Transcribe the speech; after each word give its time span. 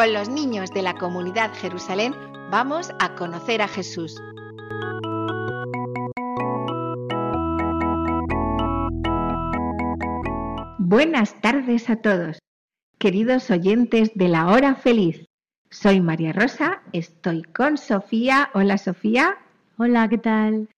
Con 0.00 0.14
los 0.14 0.30
niños 0.30 0.70
de 0.70 0.80
la 0.80 0.94
comunidad 0.94 1.52
Jerusalén, 1.52 2.14
vamos 2.50 2.90
a 3.00 3.14
conocer 3.16 3.60
a 3.60 3.68
Jesús. 3.68 4.18
Buenas 10.78 11.38
tardes 11.42 11.90
a 11.90 11.96
todos, 11.96 12.38
queridos 12.96 13.50
oyentes 13.50 14.10
de 14.14 14.28
la 14.28 14.46
hora 14.46 14.74
feliz. 14.74 15.26
Soy 15.70 16.00
María 16.00 16.32
Rosa, 16.32 16.80
estoy 16.94 17.42
con 17.42 17.76
Sofía. 17.76 18.48
Hola 18.54 18.78
Sofía. 18.78 19.36
Hola, 19.76 20.08
¿qué 20.08 20.16
tal? 20.16 20.70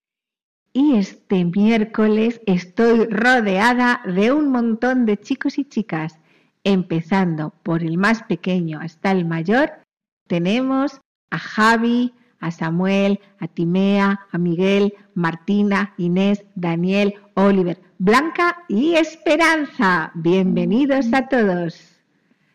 Y 0.73 0.97
este 0.97 1.45
miércoles 1.45 2.41
estoy 2.47 3.07
rodeada 3.07 4.03
de 4.05 4.33
un 4.33 4.51
montón 4.51 5.07
de 5.07 5.17
chicos 5.17 5.59
y 5.59 5.65
chicas. 5.65 6.19
Empezando 6.65 7.53
por 7.65 7.83
el 7.83 7.99
más 7.99 8.23
pequeño 8.23 8.79
hasta 8.81 9.11
el 9.11 9.25
mayor, 9.25 9.73
tenemos 10.29 11.01
a 11.31 11.39
Javi, 11.39 12.15
a 12.39 12.53
Samuel, 12.53 13.21
a 13.41 13.49
Timea, 13.49 14.21
a 14.31 14.39
Miguel, 14.39 14.95
Martina, 15.15 15.95
Inés, 15.99 16.45
Daniel, 16.55 17.15
Oliver, 17.35 17.81
Blanca 17.99 18.65
y 18.69 18.95
Esperanza. 18.95 20.13
Bienvenidos 20.15 21.13
a 21.13 21.29
todos. 21.29 22.01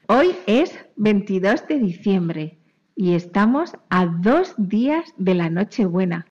Hoy 0.08 0.36
es 0.46 0.78
22 0.96 1.68
de 1.68 1.80
diciembre 1.80 2.58
y 2.96 3.14
estamos 3.14 3.74
a 3.90 4.06
dos 4.06 4.56
días 4.58 5.14
de 5.18 5.36
la 5.36 5.50
Nochebuena. 5.50 6.28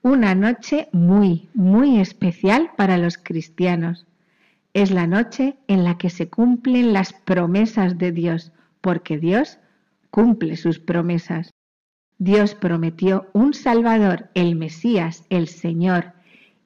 Una 0.00 0.34
noche 0.34 0.88
muy, 0.92 1.50
muy 1.52 2.00
especial 2.00 2.70
para 2.76 2.96
los 2.96 3.18
cristianos. 3.18 4.06
Es 4.74 4.90
la 4.90 5.06
noche 5.06 5.56
en 5.68 5.84
la 5.84 5.98
que 5.98 6.08
se 6.08 6.30
cumplen 6.30 6.92
las 6.92 7.12
promesas 7.12 7.98
de 7.98 8.12
Dios, 8.12 8.52
porque 8.80 9.18
Dios 9.18 9.58
cumple 10.10 10.56
sus 10.56 10.78
promesas. 10.78 11.50
Dios 12.18 12.54
prometió 12.54 13.28
un 13.32 13.52
Salvador, 13.52 14.30
el 14.34 14.56
Mesías, 14.56 15.24
el 15.28 15.48
Señor, 15.48 16.12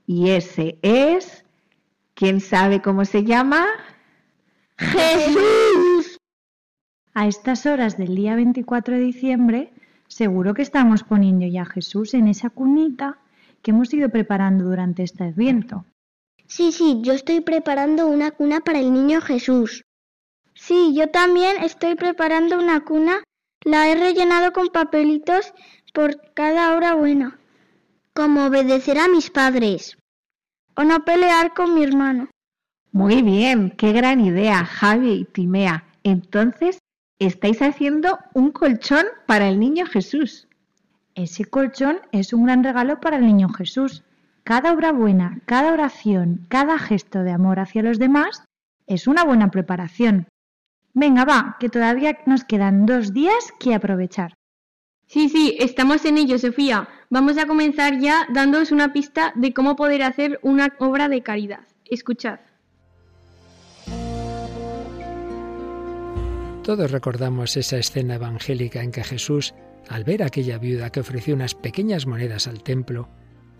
y 0.06 0.30
ese 0.30 0.78
es... 0.82 1.44
¿Quién 2.14 2.40
sabe 2.40 2.80
cómo 2.80 3.04
se 3.04 3.24
llama? 3.24 3.66
Jesús. 4.78 6.18
A 7.12 7.26
estas 7.26 7.66
horas 7.66 7.98
del 7.98 8.14
día 8.14 8.36
24 8.36 8.94
de 8.94 9.00
diciembre, 9.00 9.72
seguro 10.06 10.54
que 10.54 10.62
estamos 10.62 11.02
poniendo 11.02 11.46
ya 11.46 11.62
a 11.62 11.66
Jesús 11.66 12.14
en 12.14 12.28
esa 12.28 12.48
cunita 12.48 13.18
que 13.60 13.72
hemos 13.72 13.92
ido 13.92 14.08
preparando 14.08 14.64
durante 14.64 15.02
este 15.02 15.24
adviento. 15.24 15.84
Sí, 16.48 16.72
sí, 16.72 16.98
yo 17.02 17.12
estoy 17.12 17.40
preparando 17.40 18.06
una 18.06 18.30
cuna 18.30 18.60
para 18.60 18.78
el 18.78 18.92
niño 18.92 19.20
Jesús. 19.20 19.84
Sí, 20.54 20.94
yo 20.94 21.10
también 21.10 21.56
estoy 21.62 21.94
preparando 21.96 22.58
una 22.58 22.84
cuna. 22.84 23.22
La 23.64 23.90
he 23.90 23.94
rellenado 23.94 24.52
con 24.52 24.68
papelitos 24.68 25.52
por 25.92 26.32
cada 26.34 26.76
hora 26.76 26.94
buena. 26.94 27.38
Como 28.14 28.46
obedecer 28.46 28.98
a 28.98 29.08
mis 29.08 29.30
padres. 29.30 29.98
O 30.76 30.84
no 30.84 31.04
pelear 31.04 31.52
con 31.52 31.74
mi 31.74 31.82
hermano. 31.82 32.28
Muy 32.92 33.22
bien, 33.22 33.70
qué 33.76 33.92
gran 33.92 34.20
idea, 34.20 34.64
Javi 34.64 35.12
y 35.12 35.24
Timea. 35.24 35.84
Entonces, 36.02 36.78
estáis 37.18 37.60
haciendo 37.60 38.18
un 38.32 38.52
colchón 38.52 39.04
para 39.26 39.48
el 39.48 39.58
niño 39.58 39.86
Jesús. 39.86 40.48
Ese 41.14 41.44
colchón 41.44 41.98
es 42.12 42.32
un 42.32 42.44
gran 42.44 42.62
regalo 42.62 43.00
para 43.00 43.16
el 43.16 43.26
niño 43.26 43.48
Jesús. 43.48 44.04
Cada 44.46 44.72
obra 44.72 44.92
buena, 44.92 45.40
cada 45.44 45.72
oración, 45.72 46.46
cada 46.48 46.78
gesto 46.78 47.24
de 47.24 47.32
amor 47.32 47.58
hacia 47.58 47.82
los 47.82 47.98
demás 47.98 48.44
es 48.86 49.08
una 49.08 49.24
buena 49.24 49.50
preparación. 49.50 50.28
Venga, 50.94 51.24
va, 51.24 51.56
que 51.58 51.68
todavía 51.68 52.16
nos 52.26 52.44
quedan 52.44 52.86
dos 52.86 53.12
días 53.12 53.52
que 53.58 53.74
aprovechar. 53.74 54.34
Sí, 55.08 55.28
sí, 55.30 55.56
estamos 55.58 56.04
en 56.04 56.18
ello, 56.18 56.38
Sofía. 56.38 56.88
Vamos 57.10 57.38
a 57.38 57.48
comenzar 57.48 57.98
ya 57.98 58.24
dándoos 58.32 58.70
una 58.70 58.92
pista 58.92 59.32
de 59.34 59.52
cómo 59.52 59.74
poder 59.74 60.04
hacer 60.04 60.38
una 60.42 60.76
obra 60.78 61.08
de 61.08 61.24
caridad. 61.24 61.66
Escuchad. 61.84 62.38
Todos 66.62 66.92
recordamos 66.92 67.56
esa 67.56 67.78
escena 67.78 68.14
evangélica 68.14 68.80
en 68.80 68.92
que 68.92 69.02
Jesús, 69.02 69.54
al 69.88 70.04
ver 70.04 70.22
a 70.22 70.26
aquella 70.26 70.58
viuda 70.58 70.90
que 70.90 71.00
ofreció 71.00 71.34
unas 71.34 71.56
pequeñas 71.56 72.06
monedas 72.06 72.46
al 72.46 72.62
templo, 72.62 73.08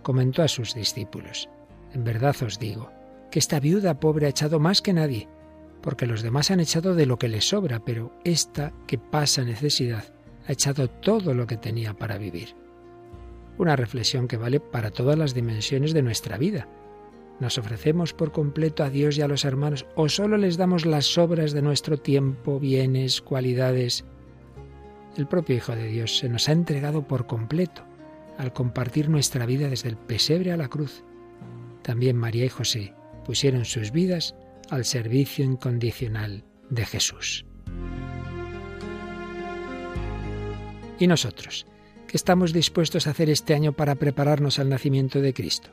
comentó 0.07 0.45
a 0.45 0.49
sus 0.49 0.73
discípulos, 0.73 1.49
En 1.93 2.05
verdad 2.05 2.37
os 2.45 2.61
digo, 2.61 2.93
que 3.29 3.41
esta 3.41 3.59
viuda 3.59 3.99
pobre 3.99 4.27
ha 4.27 4.29
echado 4.29 4.61
más 4.61 4.81
que 4.81 4.93
nadie, 4.93 5.27
porque 5.83 6.07
los 6.07 6.23
demás 6.23 6.53
han 6.53 6.61
echado 6.61 6.95
de 6.95 7.07
lo 7.07 7.19
que 7.19 7.27
les 7.27 7.49
sobra, 7.49 7.85
pero 7.85 8.13
esta 8.23 8.73
que 8.87 8.99
pasa 8.99 9.43
necesidad 9.43 10.05
ha 10.47 10.53
echado 10.53 10.89
todo 10.89 11.35
lo 11.35 11.49
que 11.49 11.57
tenía 11.57 11.93
para 11.93 12.19
vivir. 12.19 12.55
Una 13.59 13.75
reflexión 13.75 14.29
que 14.29 14.37
vale 14.37 14.61
para 14.61 14.93
todas 14.93 15.19
las 15.19 15.35
dimensiones 15.35 15.93
de 15.93 16.03
nuestra 16.03 16.39
vida. 16.39 16.69
¿Nos 17.41 17.59
ofrecemos 17.59 18.13
por 18.13 18.31
completo 18.31 18.85
a 18.85 18.91
Dios 18.91 19.19
y 19.19 19.23
a 19.23 19.29
los 19.29 19.45
hermanos 19.45 19.87
o 19.97 20.09
solo 20.09 20.37
les 20.37 20.57
damos 20.57 20.87
las 20.87 21.07
sobras 21.07 21.51
de 21.51 21.63
nuestro 21.63 21.97
tiempo, 21.97 22.61
bienes, 22.61 23.21
cualidades? 23.21 24.05
El 25.17 25.27
propio 25.27 25.57
Hijo 25.57 25.75
de 25.75 25.89
Dios 25.89 26.17
se 26.17 26.29
nos 26.29 26.49
ha 26.49 26.53
entregado 26.53 27.09
por 27.09 27.27
completo 27.27 27.83
al 28.39 28.53
compartir 28.53 29.09
nuestra 29.09 29.47
vida 29.47 29.69
desde 29.69 29.89
el 29.89 29.97
pesebre 29.97 30.53
a 30.53 30.57
la 30.57 30.69
cruz. 30.69 31.05
También 31.83 32.17
María 32.17 32.45
y 32.45 32.49
José 32.49 32.95
pusieron 33.25 33.65
sus 33.65 33.93
vidas 33.93 34.35
al 34.71 34.85
servicio 34.85 35.45
incondicional 35.45 36.45
de 36.71 36.85
Jesús. 36.85 37.45
¿Y 40.99 41.07
nosotros? 41.07 41.67
¿Qué 42.07 42.17
estamos 42.17 42.53
dispuestos 42.53 43.07
a 43.07 43.11
hacer 43.11 43.31
este 43.31 43.55
año 43.55 43.73
para 43.73 43.97
prepararnos 43.97 44.59
al 44.59 44.69
nacimiento 44.69 45.21
de 45.21 45.35
Cristo? 45.35 45.71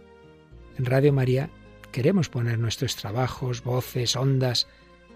En 0.78 0.86
Radio 0.86 1.14
María 1.14 1.50
queremos 1.92 2.30
poner 2.30 2.60
nuestros 2.60 2.96
trabajos, 2.96 3.64
voces, 3.64 4.16
ondas, 4.16 4.68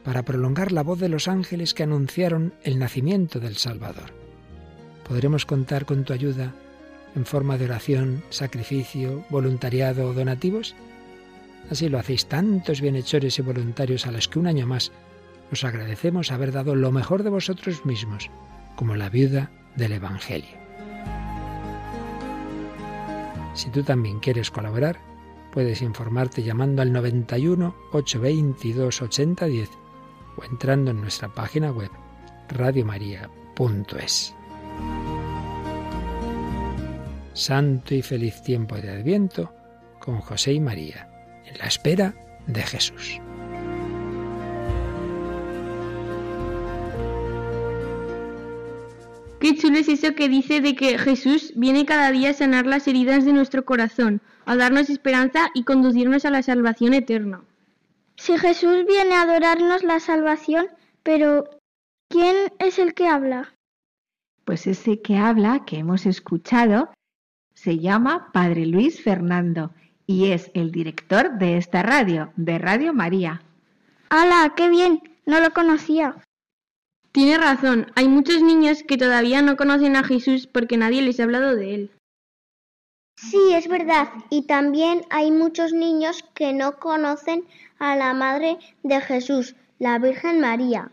para 0.03 0.23
prolongar 0.23 0.71
la 0.71 0.83
voz 0.83 0.99
de 0.99 1.09
los 1.09 1.27
ángeles 1.27 1.73
que 1.73 1.83
anunciaron 1.83 2.53
el 2.63 2.79
nacimiento 2.79 3.39
del 3.39 3.57
Salvador. 3.57 4.13
¿Podremos 5.05 5.45
contar 5.45 5.85
con 5.85 6.05
tu 6.05 6.13
ayuda 6.13 6.53
en 7.17 7.25
forma 7.25 7.57
de 7.57 7.65
oración, 7.65 8.23
sacrificio, 8.29 9.25
voluntariado 9.29 10.07
o 10.07 10.13
donativos? 10.13 10.75
Así 11.69 11.89
lo 11.89 11.97
hacéis 11.99 12.27
tantos 12.27 12.79
bienhechores 12.79 13.39
y 13.39 13.41
voluntarios 13.41 14.05
a 14.05 14.11
los 14.11 14.27
que 14.27 14.39
un 14.39 14.47
año 14.47 14.67
más 14.67 14.91
os 15.51 15.63
agradecemos 15.63 16.31
haber 16.31 16.51
dado 16.51 16.75
lo 16.75 16.91
mejor 16.91 17.23
de 17.23 17.29
vosotros 17.29 17.85
mismos, 17.85 18.29
como 18.75 18.95
la 18.95 19.09
viuda 19.09 19.51
del 19.75 19.93
Evangelio. 19.93 20.55
Si 23.53 23.71
tú 23.71 23.81
también 23.81 24.19
quieres 24.19 24.51
colaborar, 24.51 24.99
puedes 25.51 25.81
informarte 25.81 26.43
llamando 26.43 26.83
al 26.83 26.93
91 26.93 27.75
822 27.93 29.01
8010 29.01 29.69
o 30.37 30.43
entrando 30.43 30.91
en 30.91 31.01
nuestra 31.01 31.29
página 31.29 31.71
web 31.71 31.89
radiomaria.es. 32.49 34.36
Santo 37.37 37.93
y 37.93 38.01
feliz 38.01 38.41
tiempo 38.41 38.77
de 38.77 38.89
Adviento 38.89 39.53
con 39.99 40.19
José 40.21 40.53
y 40.53 40.59
María, 40.59 41.07
en 41.45 41.55
la 41.59 41.65
espera 41.65 42.15
de 42.47 42.63
Jesús. 42.63 43.21
Qué 49.39 49.55
chulo 49.55 49.77
es 49.77 49.87
eso 49.87 50.15
que 50.15 50.27
dice 50.29 50.61
de 50.61 50.73
que 50.75 50.97
Jesús 50.97 51.53
viene 51.55 51.85
cada 51.85 52.11
día 52.11 52.31
a 52.31 52.33
sanar 52.33 52.65
las 52.65 52.87
heridas 52.87 53.23
de 53.23 53.33
nuestro 53.33 53.65
corazón, 53.65 54.19
a 54.45 54.55
darnos 54.55 54.89
esperanza 54.89 55.51
y 55.53 55.63
conducirnos 55.63 56.25
a 56.25 56.31
la 56.31 56.41
salvación 56.41 56.95
eterna. 56.95 57.43
Si 58.15 58.35
Jesús 58.39 58.83
viene 58.87 59.13
a 59.13 59.21
adorarnos 59.21 59.83
la 59.83 59.99
salvación, 59.99 60.69
pero 61.03 61.47
¿quién 62.09 62.35
es 62.57 62.79
el 62.79 62.95
que 62.95 63.07
habla? 63.07 63.53
Pues 64.43 64.65
ese 64.65 65.03
que 65.03 65.17
habla, 65.17 65.65
que 65.65 65.77
hemos 65.77 66.07
escuchado, 66.07 66.89
se 67.57 67.79
llama 67.79 68.29
Padre 68.33 68.67
Luis 68.67 69.01
Fernando 69.01 69.71
y 70.05 70.31
es 70.31 70.51
el 70.53 70.71
director 70.71 71.39
de 71.39 71.57
esta 71.57 71.81
radio, 71.81 72.31
de 72.35 72.59
Radio 72.59 72.93
María. 72.93 73.41
¡Hala, 74.09 74.53
qué 74.55 74.69
bien! 74.69 75.01
No 75.25 75.39
lo 75.39 75.51
conocía. 75.51 76.23
Tiene 77.11 77.39
razón, 77.39 77.91
hay 77.95 78.07
muchos 78.09 78.43
niños 78.43 78.83
que 78.83 78.95
todavía 78.95 79.41
no 79.41 79.57
conocen 79.57 79.95
a 79.95 80.03
Jesús 80.03 80.45
porque 80.45 80.77
nadie 80.77 81.01
les 81.01 81.19
ha 81.19 81.23
hablado 81.23 81.55
de 81.55 81.73
él. 81.73 81.91
Sí, 83.15 83.39
es 83.53 83.67
verdad. 83.67 84.09
Y 84.29 84.43
también 84.43 85.01
hay 85.09 85.31
muchos 85.31 85.73
niños 85.73 86.23
que 86.35 86.53
no 86.53 86.77
conocen 86.77 87.47
a 87.79 87.95
la 87.95 88.13
Madre 88.13 88.59
de 88.83 89.01
Jesús, 89.01 89.55
la 89.79 89.97
Virgen 89.97 90.39
María. 90.39 90.91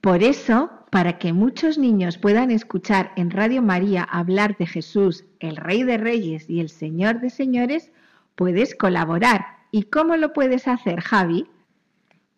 Por 0.00 0.22
eso, 0.22 0.70
para 0.90 1.18
que 1.18 1.32
muchos 1.32 1.78
niños 1.78 2.18
puedan 2.18 2.50
escuchar 2.50 3.12
en 3.16 3.30
Radio 3.30 3.62
María 3.62 4.02
hablar 4.04 4.56
de 4.56 4.66
Jesús, 4.66 5.24
el 5.40 5.56
Rey 5.56 5.82
de 5.82 5.98
Reyes 5.98 6.48
y 6.48 6.60
el 6.60 6.70
Señor 6.70 7.20
de 7.20 7.30
Señores, 7.30 7.92
puedes 8.34 8.74
colaborar. 8.74 9.58
¿Y 9.70 9.84
cómo 9.84 10.16
lo 10.16 10.32
puedes 10.32 10.66
hacer, 10.66 11.00
Javi? 11.00 11.46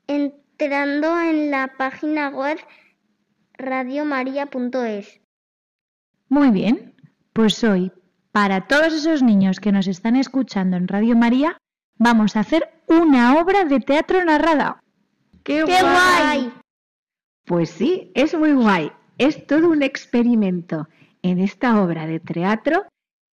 Entrando 0.08 1.20
en 1.20 1.50
la 1.50 1.72
página 1.78 2.30
web 2.30 2.58
radiomaria.es. 3.56 5.20
Muy 6.28 6.50
bien, 6.50 6.94
pues 7.32 7.62
hoy, 7.62 7.92
para 8.32 8.66
todos 8.66 8.92
esos 8.92 9.22
niños 9.22 9.60
que 9.60 9.72
nos 9.72 9.86
están 9.86 10.16
escuchando 10.16 10.76
en 10.76 10.88
Radio 10.88 11.16
María, 11.16 11.56
vamos 11.96 12.36
a 12.36 12.40
hacer 12.40 12.68
una 12.86 13.38
obra 13.38 13.64
de 13.64 13.80
teatro 13.80 14.24
narrada. 14.24 14.82
¡Qué, 15.44 15.64
¡Qué 15.64 15.80
guay! 15.82 16.52
Pues 17.50 17.70
sí, 17.70 18.12
es 18.14 18.38
muy 18.38 18.52
guay. 18.52 18.92
Es 19.18 19.44
todo 19.48 19.70
un 19.70 19.82
experimento. 19.82 20.86
En 21.20 21.40
esta 21.40 21.82
obra 21.82 22.06
de 22.06 22.20
teatro 22.20 22.84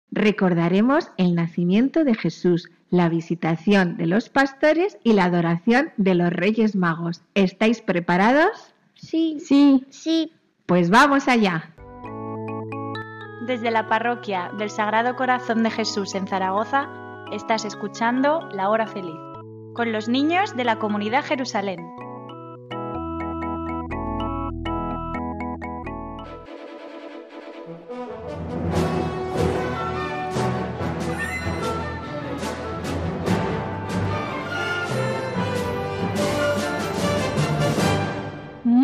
recordaremos 0.10 1.12
el 1.18 1.36
nacimiento 1.36 2.04
de 2.04 2.16
Jesús, 2.16 2.68
la 2.90 3.10
visitación 3.10 3.96
de 3.96 4.08
los 4.08 4.30
pastores 4.30 4.98
y 5.04 5.14
la 5.14 5.26
adoración 5.26 5.92
de 5.98 6.16
los 6.16 6.34
Reyes 6.34 6.76
Magos. 6.76 7.22
¿Estáis 7.36 7.82
preparados? 7.82 8.74
Sí, 8.96 9.38
Sí, 9.40 9.86
sí. 9.92 10.32
Pues 10.66 10.90
vamos 10.90 11.28
allá. 11.28 11.76
Desde 13.46 13.70
la 13.70 13.88
parroquia 13.88 14.50
del 14.58 14.72
Sagrado 14.72 15.16
Corazón 15.16 15.62
de 15.62 15.70
Jesús 15.70 16.16
en 16.16 16.26
Zaragoza, 16.26 16.90
estás 17.32 17.66
escuchando 17.66 18.50
La 18.52 18.72
Hora 18.72 18.88
Feliz, 18.88 19.20
con 19.76 19.92
los 19.92 20.10
niños 20.10 20.56
de 20.56 20.64
la 20.64 20.80
comunidad 20.80 21.24
Jerusalén. 21.24 22.07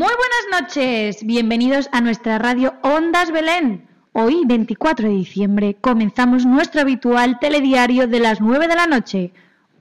Muy 0.03 0.11
buenas 0.17 0.67
noches, 0.67 1.25
bienvenidos 1.25 1.87
a 1.93 2.01
nuestra 2.01 2.37
radio 2.37 2.73
Ondas 2.81 3.31
Belén. 3.31 3.87
Hoy, 4.11 4.43
24 4.45 5.07
de 5.07 5.15
diciembre, 5.15 5.77
comenzamos 5.79 6.45
nuestro 6.45 6.81
habitual 6.81 7.39
telediario 7.39 8.05
de 8.05 8.19
las 8.19 8.41
9 8.41 8.67
de 8.67 8.75
la 8.75 8.85
noche, 8.85 9.31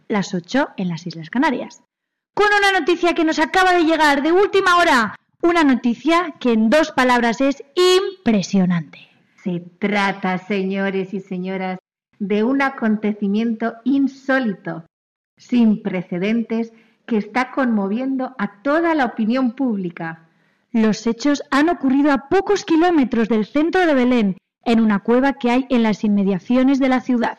las 0.06 0.32
8 0.32 0.74
en 0.76 0.90
las 0.90 1.08
Islas 1.08 1.28
Canarias, 1.28 1.82
con 2.34 2.46
una 2.56 2.78
noticia 2.78 3.14
que 3.14 3.24
nos 3.24 3.40
acaba 3.40 3.72
de 3.72 3.82
llegar 3.82 4.22
de 4.22 4.30
última 4.30 4.76
hora, 4.76 5.16
una 5.42 5.64
noticia 5.64 6.36
que 6.38 6.52
en 6.52 6.70
dos 6.70 6.92
palabras 6.92 7.40
es 7.40 7.64
impresionante. 7.74 9.00
Se 9.42 9.58
trata, 9.80 10.38
señores 10.38 11.14
y 11.14 11.18
señoras, 11.18 11.80
de 12.20 12.44
un 12.44 12.62
acontecimiento 12.62 13.74
insólito, 13.82 14.86
sin 15.36 15.82
precedentes, 15.82 16.72
que 17.06 17.16
está 17.16 17.50
conmoviendo 17.50 18.34
a 18.38 18.62
toda 18.62 18.94
la 18.94 19.04
opinión 19.04 19.52
pública. 19.52 20.28
Los 20.70 21.06
hechos 21.06 21.42
han 21.50 21.68
ocurrido 21.68 22.12
a 22.12 22.28
pocos 22.28 22.64
kilómetros 22.64 23.28
del 23.28 23.44
centro 23.44 23.86
de 23.86 23.94
Belén, 23.94 24.36
en 24.64 24.80
una 24.80 25.00
cueva 25.00 25.34
que 25.34 25.50
hay 25.50 25.66
en 25.68 25.82
las 25.82 26.04
inmediaciones 26.04 26.78
de 26.78 26.88
la 26.88 27.00
ciudad. 27.00 27.38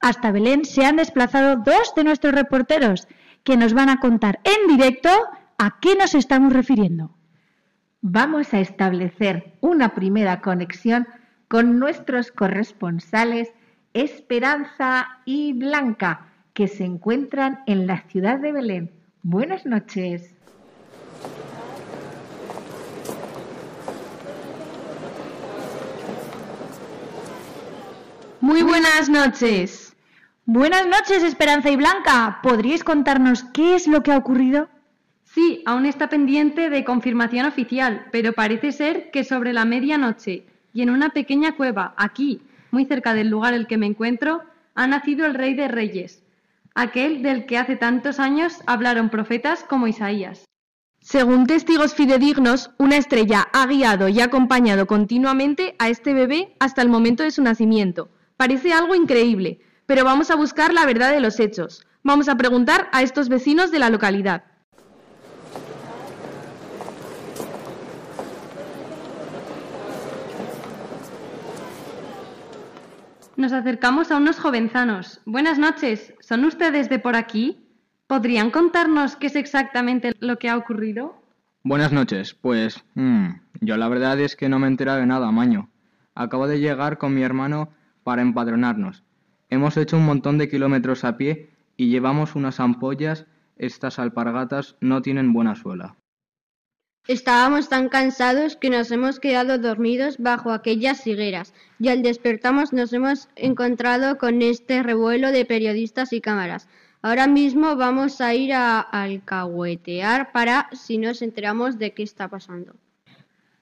Hasta 0.00 0.32
Belén 0.32 0.64
se 0.64 0.84
han 0.84 0.96
desplazado 0.96 1.56
dos 1.56 1.94
de 1.94 2.04
nuestros 2.04 2.34
reporteros, 2.34 3.06
que 3.44 3.56
nos 3.56 3.74
van 3.74 3.88
a 3.88 4.00
contar 4.00 4.40
en 4.44 4.76
directo 4.76 5.10
a 5.58 5.78
qué 5.80 5.94
nos 5.94 6.14
estamos 6.14 6.52
refiriendo. 6.52 7.14
Vamos 8.00 8.52
a 8.52 8.60
establecer 8.60 9.54
una 9.60 9.94
primera 9.94 10.40
conexión 10.40 11.06
con 11.46 11.78
nuestros 11.78 12.32
corresponsales 12.32 13.52
Esperanza 13.94 15.20
y 15.24 15.52
Blanca, 15.52 16.32
que 16.54 16.66
se 16.66 16.84
encuentran 16.84 17.60
en 17.66 17.86
la 17.86 18.02
ciudad 18.08 18.38
de 18.38 18.52
Belén. 18.52 19.01
Buenas 19.22 19.64
noches. 19.64 20.34
muy 28.40 28.62
buenas 28.62 29.08
noches. 29.08 29.96
Buenas 30.44 30.86
noches, 30.86 31.22
Esperanza 31.22 31.70
y 31.70 31.76
Blanca. 31.76 32.40
¿Podríais 32.42 32.84
contarnos 32.84 33.44
qué 33.44 33.76
es 33.76 33.86
lo 33.86 34.02
que 34.02 34.12
ha 34.12 34.18
ocurrido? 34.18 34.68
Sí, 35.24 35.62
aún 35.64 35.86
está 35.86 36.08
pendiente 36.08 36.68
de 36.68 36.84
confirmación 36.84 37.46
oficial, 37.46 38.06
pero 38.10 38.32
parece 38.32 38.72
ser 38.72 39.10
que 39.10 39.24
sobre 39.24 39.52
la 39.52 39.64
medianoche 39.64 40.44
y 40.74 40.82
en 40.82 40.90
una 40.90 41.10
pequeña 41.10 41.56
cueva, 41.56 41.94
aquí, 41.96 42.42
muy 42.70 42.84
cerca 42.84 43.14
del 43.14 43.30
lugar 43.30 43.54
en 43.54 43.60
el 43.60 43.66
que 43.68 43.78
me 43.78 43.86
encuentro, 43.86 44.42
ha 44.74 44.86
nacido 44.86 45.24
el 45.24 45.34
Rey 45.34 45.54
de 45.54 45.68
Reyes, 45.68 46.22
aquel 46.74 47.22
del 47.22 47.46
que 47.46 47.58
hace 47.58 47.76
tantos 47.76 48.18
años 48.18 48.62
hablaron 48.66 49.10
profetas 49.10 49.64
como 49.64 49.86
Isaías. 49.86 50.44
Según 51.00 51.46
testigos 51.46 51.94
fidedignos, 51.94 52.70
una 52.78 52.96
estrella 52.96 53.48
ha 53.52 53.66
guiado 53.66 54.08
y 54.08 54.20
acompañado 54.20 54.86
continuamente 54.86 55.74
a 55.80 55.88
este 55.88 56.14
bebé 56.14 56.54
hasta 56.60 56.80
el 56.80 56.88
momento 56.88 57.24
de 57.24 57.32
su 57.32 57.42
nacimiento. 57.42 58.10
Parece 58.36 58.72
algo 58.72 58.94
increíble, 58.94 59.60
pero 59.86 60.04
vamos 60.04 60.30
a 60.30 60.36
buscar 60.36 60.72
la 60.72 60.86
verdad 60.86 61.10
de 61.10 61.20
los 61.20 61.40
hechos. 61.40 61.86
Vamos 62.04 62.28
a 62.28 62.36
preguntar 62.36 62.88
a 62.92 63.02
estos 63.02 63.28
vecinos 63.28 63.70
de 63.72 63.80
la 63.80 63.90
localidad. 63.90 64.44
Nos 73.36 73.52
acercamos 73.52 74.10
a 74.10 74.18
unos 74.18 74.38
jovenzanos. 74.38 75.20
Buenas 75.24 75.58
noches. 75.58 76.12
¿Son 76.20 76.44
ustedes 76.44 76.90
de 76.90 76.98
por 76.98 77.16
aquí? 77.16 77.66
¿Podrían 78.06 78.50
contarnos 78.50 79.16
qué 79.16 79.28
es 79.28 79.36
exactamente 79.36 80.12
lo 80.20 80.38
que 80.38 80.50
ha 80.50 80.56
ocurrido? 80.56 81.16
Buenas 81.62 81.92
noches. 81.92 82.34
Pues, 82.34 82.84
mm, 82.94 83.28
yo 83.62 83.78
la 83.78 83.88
verdad 83.88 84.20
es 84.20 84.36
que 84.36 84.50
no 84.50 84.58
me 84.58 84.66
he 84.66 84.70
enterado 84.70 84.98
de 84.98 85.06
nada, 85.06 85.30
Maño. 85.30 85.70
Acabo 86.14 86.46
de 86.46 86.60
llegar 86.60 86.98
con 86.98 87.14
mi 87.14 87.22
hermano 87.22 87.70
para 88.04 88.20
empadronarnos. 88.20 89.02
Hemos 89.48 89.78
hecho 89.78 89.96
un 89.96 90.04
montón 90.04 90.36
de 90.36 90.50
kilómetros 90.50 91.04
a 91.04 91.16
pie 91.16 91.50
y 91.78 91.88
llevamos 91.88 92.34
unas 92.34 92.60
ampollas. 92.60 93.26
Estas 93.56 93.98
alpargatas 93.98 94.76
no 94.80 95.00
tienen 95.00 95.32
buena 95.32 95.54
suela. 95.54 95.96
Estábamos 97.08 97.68
tan 97.68 97.88
cansados 97.88 98.54
que 98.54 98.70
nos 98.70 98.92
hemos 98.92 99.18
quedado 99.18 99.58
dormidos 99.58 100.18
bajo 100.18 100.52
aquellas 100.52 101.04
higueras 101.04 101.52
y 101.80 101.88
al 101.88 102.00
despertamos 102.00 102.72
nos 102.72 102.92
hemos 102.92 103.28
encontrado 103.34 104.18
con 104.18 104.40
este 104.40 104.84
revuelo 104.84 105.32
de 105.32 105.44
periodistas 105.44 106.12
y 106.12 106.20
cámaras. 106.20 106.68
Ahora 107.02 107.26
mismo 107.26 107.74
vamos 107.74 108.20
a 108.20 108.34
ir 108.34 108.52
a 108.52 108.78
alcahuetear 108.78 110.30
para 110.30 110.70
si 110.72 110.98
nos 110.98 111.22
enteramos 111.22 111.76
de 111.76 111.92
qué 111.92 112.04
está 112.04 112.28
pasando. 112.28 112.76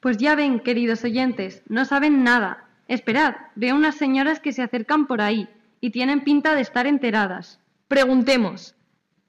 Pues 0.00 0.18
ya 0.18 0.34
ven, 0.34 0.60
queridos 0.60 1.02
oyentes, 1.04 1.62
no 1.66 1.86
saben 1.86 2.22
nada. 2.22 2.68
Esperad, 2.88 3.36
veo 3.54 3.74
unas 3.74 3.94
señoras 3.94 4.40
que 4.40 4.52
se 4.52 4.62
acercan 4.62 5.06
por 5.06 5.22
ahí 5.22 5.48
y 5.80 5.90
tienen 5.90 6.24
pinta 6.24 6.54
de 6.54 6.60
estar 6.60 6.86
enteradas. 6.86 7.58
Preguntemos. 7.88 8.74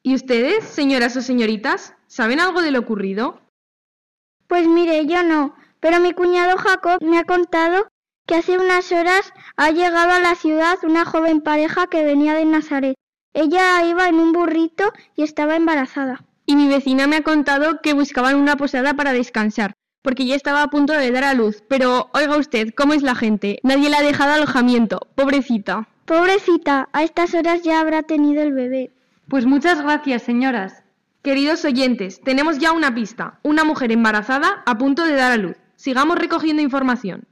¿Y 0.04 0.16
ustedes, 0.16 0.66
señoras 0.66 1.16
o 1.16 1.22
señoritas, 1.22 1.94
saben 2.08 2.42
algo 2.42 2.62
de 2.62 2.72
lo 2.72 2.80
ocurrido? 2.80 3.40
Pues 4.52 4.68
mire, 4.68 5.06
yo 5.06 5.24
no, 5.24 5.56
pero 5.80 6.02
mi 6.02 6.12
cuñado 6.12 6.58
Jacob 6.58 7.02
me 7.02 7.18
ha 7.18 7.24
contado 7.24 7.88
que 8.28 8.36
hace 8.36 8.58
unas 8.58 8.92
horas 8.92 9.32
ha 9.56 9.72
llegado 9.72 10.12
a 10.12 10.20
la 10.20 10.36
ciudad 10.36 10.78
una 10.84 11.06
joven 11.06 11.40
pareja 11.40 11.88
que 11.88 12.04
venía 12.04 12.34
de 12.34 12.44
Nazaret. 12.44 12.96
Ella 13.34 13.82
iba 13.86 14.10
en 14.10 14.16
un 14.16 14.34
burrito 14.34 14.92
y 15.16 15.24
estaba 15.24 15.56
embarazada. 15.56 16.26
Y 16.46 16.58
mi 16.58 16.68
vecina 16.68 17.08
me 17.08 17.16
ha 17.16 17.24
contado 17.24 17.80
que 17.82 17.94
buscaban 17.94 18.36
una 18.36 18.58
posada 18.58 18.94
para 18.94 19.14
descansar, 19.14 19.72
porque 20.02 20.26
ya 20.26 20.36
estaba 20.36 20.64
a 20.64 20.70
punto 20.70 20.92
de 20.92 21.12
dar 21.12 21.24
a 21.24 21.34
luz. 21.34 21.64
Pero 21.70 22.10
oiga 22.14 22.36
usted, 22.36 22.74
¿cómo 22.76 22.92
es 22.92 23.04
la 23.04 23.16
gente? 23.16 23.60
Nadie 23.64 23.90
le 23.90 23.96
ha 23.96 24.02
dejado 24.02 24.34
alojamiento. 24.34 25.00
Pobrecita. 25.16 25.88
Pobrecita, 26.04 26.90
a 26.92 27.04
estas 27.04 27.34
horas 27.36 27.62
ya 27.62 27.80
habrá 27.80 28.04
tenido 28.04 28.44
el 28.44 28.52
bebé. 28.52 28.92
Pues 29.30 29.46
muchas 29.46 29.82
gracias, 29.82 30.24
señoras. 30.24 30.81
Queridos 31.24 31.64
oyentes, 31.66 32.20
tenemos 32.22 32.58
ya 32.58 32.72
una 32.72 32.96
pista. 32.96 33.40
Una 33.44 33.64
mujer 33.64 33.92
embarazada 33.92 34.64
a 34.66 34.80
punto 34.80 35.04
de 35.06 35.14
dar 35.14 35.32
a 35.32 35.38
luz. 35.38 35.56
Sigamos 35.76 36.18
recogiendo 36.18 36.64
información. 36.64 37.28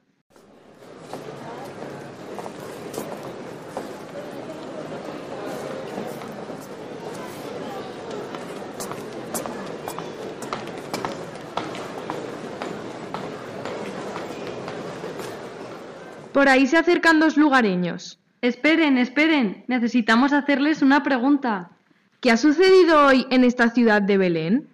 Por 16.31 16.48
ahí 16.48 16.67
se 16.67 16.77
acercan 16.77 17.19
dos 17.19 17.38
lugareños. 17.38 18.19
Esperen, 18.43 19.00
esperen. 19.00 19.65
Necesitamos 19.67 20.31
hacerles 20.31 20.84
una 20.84 21.01
pregunta. 21.01 21.72
¿Qué 22.21 22.31
ha 22.31 22.38
sucedido 22.38 23.05
hoy 23.05 23.25
en 23.29 23.45
esta 23.45 23.69
ciudad 23.69 24.01
de 24.01 24.17
Belén? 24.17 24.67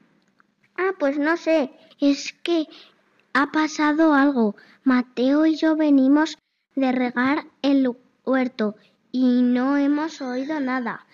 Ah, 0.77 0.93
pues 0.97 1.19
no 1.19 1.37
sé, 1.37 1.69
es 2.01 2.33
que 2.41 2.67
ha 3.33 3.51
pasado 3.51 4.13
algo. 4.13 4.55
Mateo 4.83 5.45
y 5.45 5.55
yo 5.55 5.75
venimos 5.75 6.37
de 6.75 6.91
regar 6.91 7.45
el 7.61 7.95
huerto 8.25 8.75
y 9.11 9.43
no 9.43 9.77
hemos 9.77 10.21
oído 10.21 10.59
nada. 10.59 11.05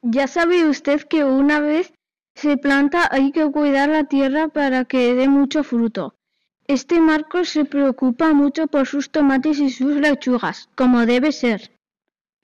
Ya 0.00 0.26
sabe 0.26 0.66
usted 0.66 1.02
que 1.02 1.24
una 1.24 1.60
vez 1.60 1.92
se 2.34 2.56
planta 2.56 3.08
hay 3.10 3.30
que 3.32 3.50
cuidar 3.50 3.90
la 3.90 4.04
tierra 4.04 4.48
para 4.48 4.86
que 4.86 5.14
dé 5.14 5.28
mucho 5.28 5.62
fruto. 5.62 6.14
Este 6.66 7.00
Marcos 7.00 7.50
se 7.50 7.66
preocupa 7.66 8.32
mucho 8.32 8.66
por 8.66 8.86
sus 8.86 9.10
tomates 9.10 9.58
y 9.58 9.70
sus 9.70 9.96
lechugas, 9.96 10.70
como 10.74 11.04
debe 11.04 11.32
ser. 11.32 11.70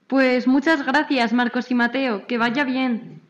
Pues 0.07 0.47
muchas 0.47 0.85
gracias, 0.85 1.33
Marcos 1.33 1.71
y 1.71 1.75
Mateo. 1.75 2.27
Que 2.27 2.37
vaya 2.37 2.65
bien. 2.65 3.22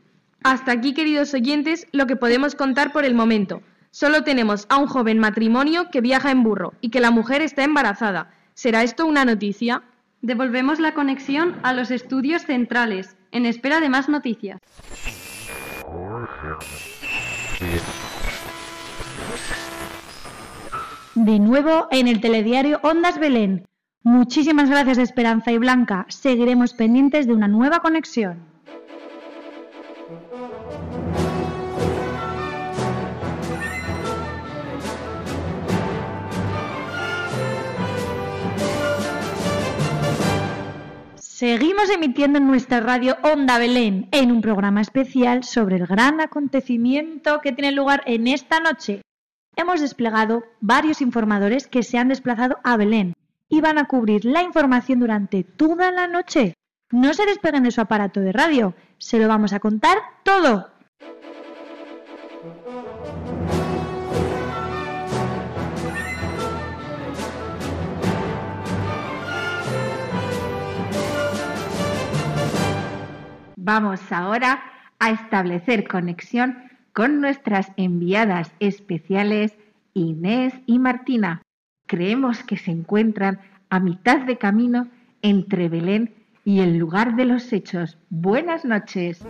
Hasta 0.45 0.73
aquí, 0.73 0.93
queridos 0.93 1.35
oyentes, 1.35 1.87
lo 1.93 2.07
que 2.07 2.17
podemos 2.17 2.57
contar 2.57 2.93
por 2.93 3.05
el 3.05 3.15
momento. 3.15 3.63
Solo 3.93 4.25
tenemos 4.25 4.67
a 4.71 4.79
un 4.79 4.89
joven 4.89 5.19
matrimonio 5.19 5.89
que 5.91 6.01
viaja 6.01 6.31
en 6.31 6.43
burro 6.43 6.73
y 6.81 6.91
que 6.91 7.01
la 7.01 7.11
mujer 7.13 7.43
está 7.43 7.63
embarazada. 7.63 8.31
¿Será 8.55 8.83
esto 8.83 9.07
una 9.07 9.25
noticia? 9.25 9.83
Devolvemos 10.21 10.81
la 10.81 10.95
conexión 10.95 11.57
a 11.63 11.73
los 11.73 11.91
estudios 11.91 12.43
centrales, 12.43 13.17
en 13.31 13.47
espera 13.47 13.81
de 13.81 13.89
más 13.89 14.09
noticias. 14.09 14.59
De 21.15 21.39
nuevo 21.39 21.87
en 21.91 22.09
el 22.09 22.21
telediario 22.21 22.81
Ondas 22.83 23.21
Belén. 23.21 23.65
Muchísimas 24.03 24.69
gracias 24.69 24.99
Esperanza 24.99 25.53
y 25.53 25.59
Blanca. 25.59 26.07
Seguiremos 26.09 26.75
pendientes 26.75 27.29
de 27.29 27.35
una 27.35 27.47
nueva 27.47 27.79
conexión. 27.81 28.52
Seguimos 41.43 41.91
emitiendo 41.91 42.39
en 42.39 42.47
nuestra 42.47 42.79
radio 42.79 43.17
Onda 43.25 43.59
Belén 43.59 44.07
en 44.13 44.31
un 44.31 44.43
programa 44.43 44.81
especial 44.81 45.43
sobre 45.43 45.75
el 45.75 45.89
gran 45.89 46.21
acontecimiento 46.21 47.41
que 47.41 47.51
tiene 47.51 47.73
lugar 47.73 48.01
en 48.07 48.29
esta 48.29 48.61
noche. 48.61 49.03
Hemos 49.57 49.81
desplegado 49.81 50.45
varios 50.61 51.01
informadores 51.01 51.67
que 51.67 51.83
se 51.83 51.99
han 51.99 52.07
desplazado 52.07 52.59
a 52.63 52.77
Belén 52.77 53.15
y 53.49 53.61
van 53.61 53.79
a 53.79 53.89
cubrir 53.89 54.25
la 54.25 54.45
información 54.45 55.01
durante 55.01 55.43
toda 55.43 55.91
la 55.91 56.07
noche. 56.07 56.55
No 56.93 57.13
se 57.13 57.27
despeguen 57.27 57.65
de 57.65 57.73
su 57.73 57.81
aparato 57.81 58.21
de 58.21 58.31
radio, 58.31 58.77
se 58.99 59.19
lo 59.19 59.27
vamos 59.27 59.53
a 59.53 59.59
contar 59.59 59.99
todo. 60.23 60.71
Vamos 73.65 74.11
ahora 74.11 74.61
a 74.99 75.13
establecer 75.13 75.87
conexión 75.87 76.65
con 76.93 77.21
nuestras 77.21 77.71
enviadas 77.77 78.51
especiales 78.59 79.57
Inés 79.95 80.53
y 80.67 80.81
Martina. 80.81 81.43
Creemos 81.87 82.43
que 82.43 82.57
se 82.57 82.73
encuentran 82.73 83.39
a 83.71 83.79
mitad 83.79 84.27
de 84.27 84.37
camino 84.37 84.89
entre 85.23 85.69
Belén 85.69 86.13
y 86.45 86.59
el 86.59 86.77
lugar 86.77 87.15
de 87.15 87.25
los 87.25 87.53
hechos. 87.53 87.99
Buenas 88.11 88.65
noches. 88.65 89.25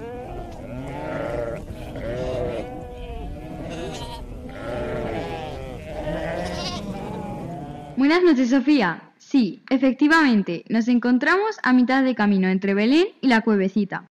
Buenas 7.99 8.23
noches, 8.23 8.49
Sofía. 8.49 9.11
Sí, 9.19 9.63
efectivamente, 9.69 10.65
nos 10.71 10.89
encontramos 10.89 11.59
a 11.63 11.75
mitad 11.75 12.03
de 12.03 12.15
camino 12.15 12.49
entre 12.49 12.73
Belén 12.73 13.09
y 13.21 13.29
la 13.29 13.43
cuevecita. 13.43 14.07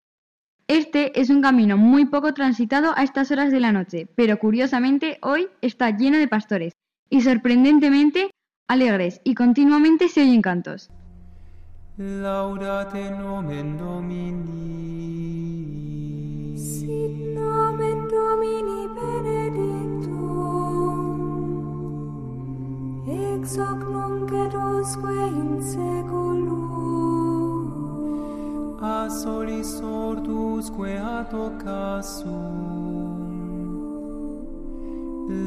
Este 0.68 1.20
es 1.20 1.28
un 1.30 1.42
camino 1.42 1.76
muy 1.76 2.06
poco 2.06 2.32
transitado 2.34 2.92
a 2.96 3.02
estas 3.02 3.30
horas 3.30 3.50
de 3.50 3.60
la 3.60 3.72
noche, 3.72 4.06
pero 4.14 4.38
curiosamente 4.38 5.18
hoy 5.22 5.48
está 5.60 5.90
lleno 5.90 6.18
de 6.18 6.28
pastores 6.28 6.72
y 7.10 7.20
sorprendentemente 7.22 8.30
alegres 8.68 9.20
y 9.24 9.34
continuamente 9.34 10.08
se 10.08 10.22
oyen 10.22 10.40
cantos. 10.42 10.90
Laudate 11.98 13.10
nomen 13.10 13.76
Domini. 13.76 14.42
Sit 16.56 17.36
nomen 17.36 18.08
Domini 18.08 18.88
benedictum. 18.96 20.12
Ex 23.06 23.58
hoc 23.58 23.84
nunc 23.90 24.32
et 24.32 24.54
usque 24.54 25.10
in 25.10 25.60
seculum. 25.60 26.31
a 28.84 29.08
soli 29.08 29.62
sordusque 29.62 30.98
ad 30.98 31.32
occasum 31.32 32.82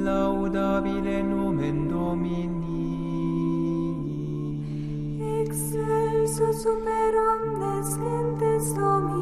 laudabile 0.04 1.22
nomen 1.22 1.88
Domini. 1.88 2.64
Excelso 5.42 6.54
super 6.54 7.14
omnes 7.34 7.98
gentes 7.98 8.74
Dominus 8.74 9.20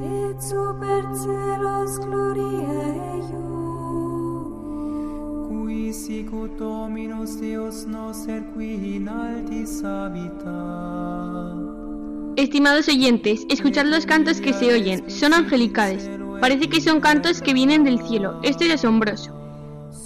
et 0.00 0.42
super 0.42 1.02
celos 1.14 1.98
gloriae 2.00 3.20
eius. 3.20 3.61
Qui 5.82 5.92
sicut 5.92 6.58
Dominus 6.58 7.40
Deus 7.40 7.86
noster 7.88 8.44
qui 8.54 8.94
in 8.94 9.08
altis 9.08 9.82
habitat. 9.82 11.56
Estimados 12.36 12.88
oyentes, 12.88 13.44
escuchad 13.48 13.86
los 13.86 14.06
cantos 14.06 14.40
que 14.40 14.52
se 14.52 14.72
oyen, 14.72 15.02
son 15.10 15.34
angelicales. 15.34 16.08
Parece 16.40 16.68
que 16.68 16.80
son 16.80 17.00
cantos 17.00 17.42
que 17.42 17.52
vienen 17.52 17.82
del 17.82 17.98
cielo. 17.98 18.38
Esto 18.44 18.62
es 18.62 18.74
asombroso. 18.74 19.36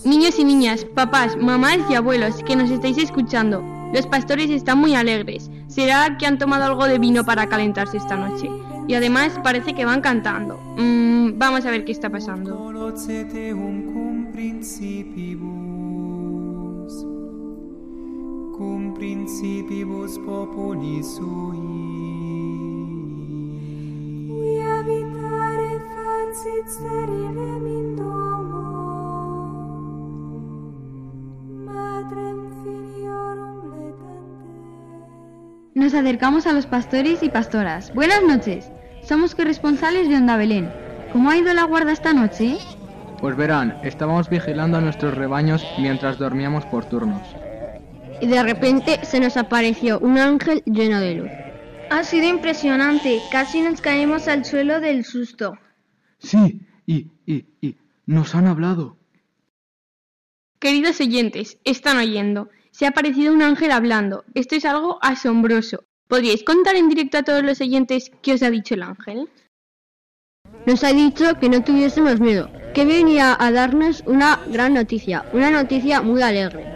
Niños 0.06 0.38
y 0.38 0.44
niñas, 0.44 0.86
papás, 0.94 1.36
mamás 1.36 1.80
y 1.90 1.94
abuelos 1.94 2.42
que 2.44 2.56
nos 2.56 2.70
estáis 2.70 2.96
escuchando, 2.96 3.62
los 3.92 4.06
pastores 4.06 4.48
están 4.48 4.78
muy 4.78 4.94
alegres. 4.94 5.50
¿Será 5.68 6.16
que 6.16 6.24
han 6.24 6.38
tomado 6.38 6.64
algo 6.64 6.86
de 6.86 6.98
vino 6.98 7.22
para 7.22 7.50
calentarse 7.50 7.98
esta 7.98 8.16
noche? 8.16 8.48
Y 8.88 8.94
además 8.94 9.38
parece 9.44 9.74
que 9.74 9.84
van 9.84 10.00
cantando. 10.00 10.58
Mm, 10.78 11.36
vamos 11.36 11.66
a 11.66 11.70
ver 11.70 11.84
qué 11.84 11.92
está 11.92 12.08
pasando. 12.08 12.72
Principibus, 14.36 15.48
cum 18.58 18.92
principibus 18.92 20.18
populi 20.28 21.00
sui. 21.00 21.56
Qui 24.28 24.60
habitare 24.60 25.80
facit 25.88 26.68
sterilem 26.68 27.64
in 27.64 27.96
domo. 27.96 28.60
Matrem 31.64 32.38
filiorum 32.60 33.72
letente. 33.72 34.20
Nos 35.72 35.94
acercamos 35.94 36.46
a 36.46 36.52
los 36.52 36.66
pastores 36.66 37.22
y 37.22 37.30
pastoras. 37.30 37.90
Buenas 37.94 38.22
noches. 38.22 38.70
Somos 39.02 39.34
corresponsales 39.34 40.10
de 40.10 40.16
Onda 40.16 40.36
Belén. 40.36 40.70
¿Cómo 41.14 41.30
ha 41.30 41.38
ido 41.38 41.54
la 41.54 41.62
guarda 41.62 41.92
esta 41.92 42.12
noche? 42.12 42.58
Pues 43.20 43.36
verán, 43.36 43.80
estábamos 43.82 44.28
vigilando 44.28 44.76
a 44.76 44.80
nuestros 44.80 45.14
rebaños 45.14 45.64
mientras 45.78 46.18
dormíamos 46.18 46.66
por 46.66 46.84
turnos. 46.84 47.22
Y 48.20 48.26
de 48.26 48.42
repente 48.42 49.00
se 49.04 49.20
nos 49.20 49.36
apareció 49.36 49.98
un 50.00 50.18
ángel 50.18 50.62
lleno 50.64 51.00
de 51.00 51.14
luz. 51.14 51.30
Ha 51.90 52.02
sido 52.04 52.26
impresionante, 52.26 53.20
casi 53.30 53.60
nos 53.60 53.80
caemos 53.80 54.28
al 54.28 54.44
suelo 54.44 54.80
del 54.80 55.04
susto. 55.04 55.56
Sí, 56.18 56.60
y, 56.86 57.10
y, 57.26 57.44
y, 57.60 57.76
Nos 58.06 58.34
han 58.34 58.46
hablado. 58.46 58.96
Queridos 60.58 61.00
oyentes, 61.00 61.58
están 61.64 61.98
oyendo. 61.98 62.48
Se 62.70 62.86
ha 62.86 62.90
aparecido 62.90 63.32
un 63.32 63.42
ángel 63.42 63.70
hablando. 63.70 64.24
Esto 64.34 64.54
es 64.56 64.64
algo 64.64 64.98
asombroso. 65.02 65.84
¿Podríais 66.08 66.44
contar 66.44 66.76
en 66.76 66.88
directo 66.88 67.18
a 67.18 67.22
todos 67.22 67.42
los 67.42 67.60
oyentes 67.60 68.10
qué 68.22 68.34
os 68.34 68.42
ha 68.42 68.50
dicho 68.50 68.74
el 68.74 68.82
ángel? 68.82 69.28
Nos 70.66 70.84
ha 70.84 70.92
dicho 70.92 71.38
que 71.40 71.48
no 71.48 71.62
tuviésemos 71.62 72.20
miedo, 72.20 72.50
que 72.76 72.84
venía 72.84 73.34
a 73.40 73.50
darnos 73.52 74.02
una 74.04 74.38
gran 74.48 74.74
noticia, 74.74 75.24
una 75.32 75.50
noticia 75.50 76.02
muy 76.02 76.20
alegre. 76.20 76.66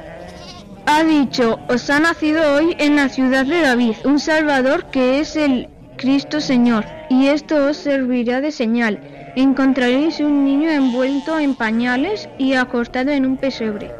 Ha 0.87 1.05
dicho, 1.05 1.59
os 1.69 1.91
ha 1.91 2.01
nacido 2.01 2.55
hoy 2.55 2.75
en 2.79 2.97
la 2.97 3.11
ciudad 3.11 3.45
de 3.45 3.61
David 3.61 3.97
un 4.05 4.19
Salvador 4.19 4.87
que 4.87 5.21
es 5.21 5.37
el 5.37 5.69
Cristo 5.99 6.41
Señor, 6.41 6.87
y 7.11 7.27
esto 7.27 7.67
os 7.67 7.77
servirá 7.77 8.41
de 8.41 8.51
señal. 8.51 8.99
Encontraréis 9.37 10.21
un 10.21 10.43
niño 10.43 10.71
envuelto 10.71 11.39
en 11.39 11.55
pañales 11.55 12.31
y 12.39 12.55
acostado 12.55 13.11
en 13.11 13.27
un 13.27 13.37
pesebre. 13.37 13.91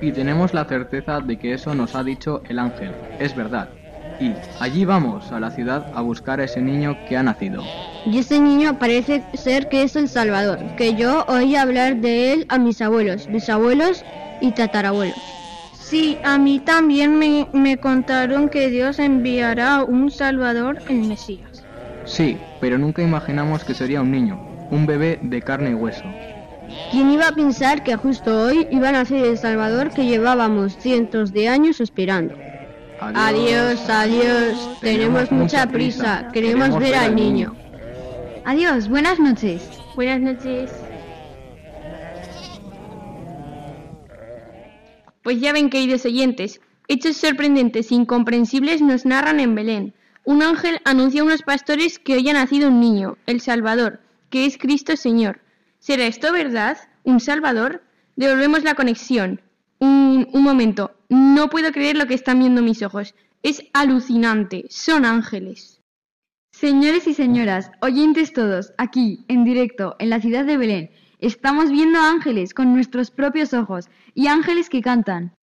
Y 0.00 0.10
tenemos 0.10 0.52
la 0.52 0.64
certeza 0.64 1.20
de 1.20 1.38
que 1.38 1.54
eso 1.54 1.76
nos 1.76 1.94
ha 1.94 2.02
dicho 2.02 2.42
el 2.48 2.58
ángel. 2.58 2.90
Es 3.20 3.36
verdad. 3.36 3.68
Y 4.20 4.32
allí 4.60 4.84
vamos, 4.84 5.30
a 5.32 5.40
la 5.40 5.50
ciudad, 5.50 5.90
a 5.94 6.00
buscar 6.00 6.40
a 6.40 6.44
ese 6.44 6.60
niño 6.60 6.96
que 7.08 7.16
ha 7.16 7.22
nacido. 7.22 7.62
Y 8.06 8.18
ese 8.18 8.40
niño 8.40 8.78
parece 8.78 9.22
ser 9.34 9.68
que 9.68 9.82
es 9.82 9.96
el 9.96 10.08
Salvador, 10.08 10.58
que 10.76 10.94
yo 10.94 11.24
oí 11.28 11.56
hablar 11.56 11.96
de 11.96 12.32
él 12.32 12.46
a 12.48 12.58
mis 12.58 12.80
abuelos, 12.80 13.26
bisabuelos 13.26 14.04
y 14.40 14.52
tatarabuelos. 14.52 15.18
Sí, 15.74 16.18
a 16.24 16.38
mí 16.38 16.58
también 16.60 17.18
me, 17.18 17.46
me 17.52 17.76
contaron 17.76 18.48
que 18.48 18.70
Dios 18.70 18.98
enviará 18.98 19.84
un 19.84 20.10
Salvador, 20.10 20.78
el 20.88 21.02
Mesías. 21.02 21.64
Sí, 22.04 22.38
pero 22.60 22.78
nunca 22.78 23.02
imaginamos 23.02 23.64
que 23.64 23.74
sería 23.74 24.00
un 24.00 24.10
niño, 24.10 24.40
un 24.70 24.86
bebé 24.86 25.18
de 25.22 25.42
carne 25.42 25.70
y 25.70 25.74
hueso. 25.74 26.04
¿Quién 26.90 27.10
iba 27.10 27.28
a 27.28 27.32
pensar 27.32 27.84
que 27.84 27.96
justo 27.96 28.46
hoy 28.46 28.66
iba 28.70 28.88
a 28.88 28.92
nacer 28.92 29.24
el 29.24 29.38
Salvador 29.38 29.90
que 29.90 30.06
llevábamos 30.06 30.76
cientos 30.76 31.32
de 31.32 31.48
años 31.48 31.80
esperando? 31.80 32.34
Adiós, 33.00 33.90
adiós, 33.90 34.80
tenemos 34.80 35.30
mucha 35.30 35.66
prisa, 35.66 36.28
queremos 36.32 36.78
ver 36.78 36.94
al 36.94 37.14
niño. 37.14 37.54
Adiós, 38.44 38.88
buenas 38.88 39.18
noches. 39.18 39.68
Buenas 39.94 40.20
noches. 40.20 40.72
Pues 45.22 45.40
ya 45.40 45.52
ven, 45.52 45.68
queridos 45.68 46.04
oyentes, 46.06 46.60
hechos 46.88 47.16
sorprendentes 47.16 47.90
e 47.90 47.96
incomprensibles 47.96 48.80
nos 48.80 49.04
narran 49.04 49.40
en 49.40 49.54
Belén. 49.54 49.94
Un 50.24 50.42
ángel 50.42 50.80
anuncia 50.84 51.20
a 51.20 51.24
unos 51.24 51.42
pastores 51.42 51.98
que 51.98 52.14
hoy 52.14 52.28
ha 52.28 52.32
nacido 52.32 52.68
un 52.68 52.80
niño, 52.80 53.18
el 53.26 53.40
Salvador, 53.40 54.00
que 54.30 54.46
es 54.46 54.56
Cristo 54.56 54.96
Señor. 54.96 55.40
¿Será 55.80 56.06
esto 56.06 56.32
verdad? 56.32 56.78
¿Un 57.04 57.20
Salvador? 57.20 57.82
Devolvemos 58.16 58.64
la 58.64 58.74
conexión. 58.74 59.42
Un, 59.78 60.28
momento, 60.32 60.96
no 61.08 61.48
puedo 61.48 61.72
creer 61.72 61.96
lo 61.96 62.06
que 62.06 62.14
están 62.14 62.38
viendo 62.38 62.62
mis 62.62 62.82
ojos. 62.82 63.14
Es 63.42 63.62
alucinante, 63.72 64.64
son 64.70 65.04
ángeles. 65.04 65.82
Señores 66.52 67.06
y 67.06 67.14
señoras, 67.14 67.70
oyentes 67.82 68.32
todos, 68.32 68.72
aquí, 68.78 69.24
en 69.28 69.44
directo, 69.44 69.94
en 69.98 70.10
la 70.10 70.20
ciudad 70.20 70.46
de 70.46 70.56
Belén, 70.56 70.90
estamos 71.18 71.70
viendo 71.70 71.98
ángeles 71.98 72.54
con 72.54 72.72
nuestros 72.72 73.10
propios 73.10 73.52
ojos 73.52 73.88
y 74.14 74.28
ángeles 74.28 74.70
que 74.70 74.80
cantan. 74.80 75.35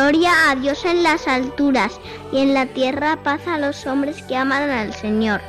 Gloria 0.00 0.50
a 0.50 0.56
Dios 0.56 0.82
en 0.86 1.02
las 1.02 1.28
alturas 1.28 2.00
y 2.32 2.38
en 2.38 2.54
la 2.54 2.64
tierra 2.64 3.22
paz 3.22 3.46
a 3.46 3.58
los 3.58 3.86
hombres 3.86 4.22
que 4.22 4.34
aman 4.34 4.70
al 4.70 4.94
Señor. 4.94 5.42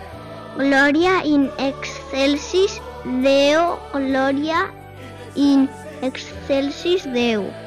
Gloria 0.57 1.23
in 1.23 1.49
excelsis 1.57 2.81
Deo, 3.21 3.79
gloria 3.93 4.69
in 5.35 5.69
excelsis 6.01 7.05
Deo. 7.13 7.60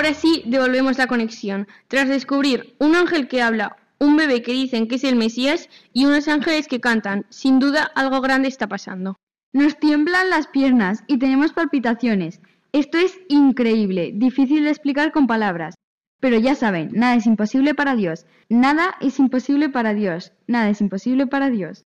Ahora 0.00 0.14
sí, 0.14 0.42
devolvemos 0.46 0.96
la 0.96 1.08
conexión. 1.08 1.68
Tras 1.86 2.08
descubrir 2.08 2.74
un 2.78 2.96
ángel 2.96 3.28
que 3.28 3.42
habla, 3.42 3.76
un 3.98 4.16
bebé 4.16 4.40
que 4.40 4.52
dicen 4.52 4.88
que 4.88 4.94
es 4.94 5.04
el 5.04 5.14
Mesías 5.14 5.68
y 5.92 6.06
unos 6.06 6.26
ángeles 6.26 6.68
que 6.68 6.80
cantan, 6.80 7.26
sin 7.28 7.58
duda 7.58 7.82
algo 7.94 8.22
grande 8.22 8.48
está 8.48 8.66
pasando. 8.66 9.16
Nos 9.52 9.78
tiemblan 9.78 10.30
las 10.30 10.46
piernas 10.46 11.04
y 11.06 11.18
tenemos 11.18 11.52
palpitaciones. 11.52 12.40
Esto 12.72 12.96
es 12.96 13.14
increíble, 13.28 14.12
difícil 14.14 14.64
de 14.64 14.70
explicar 14.70 15.12
con 15.12 15.26
palabras. 15.26 15.74
Pero 16.18 16.38
ya 16.38 16.54
saben, 16.54 16.92
nada 16.94 17.16
es 17.16 17.26
imposible 17.26 17.74
para 17.74 17.94
Dios. 17.94 18.24
Nada 18.48 18.94
es 19.02 19.18
imposible 19.18 19.68
para 19.68 19.92
Dios. 19.92 20.32
Nada 20.46 20.70
es 20.70 20.80
imposible 20.80 21.26
para 21.26 21.50
Dios. 21.50 21.84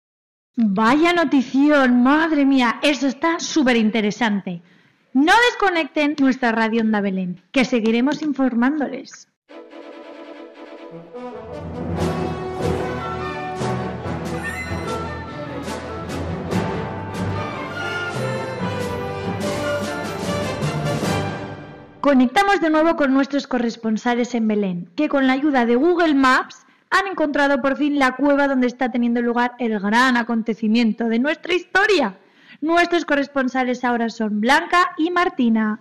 Vaya 0.56 1.12
notición, 1.14 2.04
madre 2.04 2.44
mía, 2.44 2.78
eso 2.80 3.08
está 3.08 3.40
súper 3.40 3.76
interesante. 3.76 4.62
No 5.14 5.32
desconecten 5.48 6.16
nuestra 6.18 6.50
radio 6.50 6.82
Onda 6.82 7.00
Belén, 7.00 7.40
que 7.52 7.64
seguiremos 7.64 8.20
informándoles. 8.20 9.28
Conectamos 22.00 22.60
de 22.60 22.70
nuevo 22.70 22.96
con 22.96 23.14
nuestros 23.14 23.46
corresponsales 23.46 24.34
en 24.34 24.48
Belén, 24.48 24.90
que 24.96 25.08
con 25.08 25.28
la 25.28 25.34
ayuda 25.34 25.64
de 25.64 25.76
Google 25.76 26.14
Maps 26.14 26.66
han 26.90 27.06
encontrado 27.06 27.62
por 27.62 27.76
fin 27.76 28.00
la 28.00 28.16
cueva 28.16 28.48
donde 28.48 28.66
está 28.66 28.90
teniendo 28.90 29.22
lugar 29.22 29.54
el 29.60 29.78
gran 29.78 30.16
acontecimiento 30.16 31.04
de 31.04 31.20
nuestra 31.20 31.54
historia. 31.54 32.18
Nuestros 32.64 33.04
corresponsales 33.04 33.84
ahora 33.84 34.08
son 34.08 34.40
Blanca 34.40 34.94
y 34.96 35.10
Martina. 35.10 35.80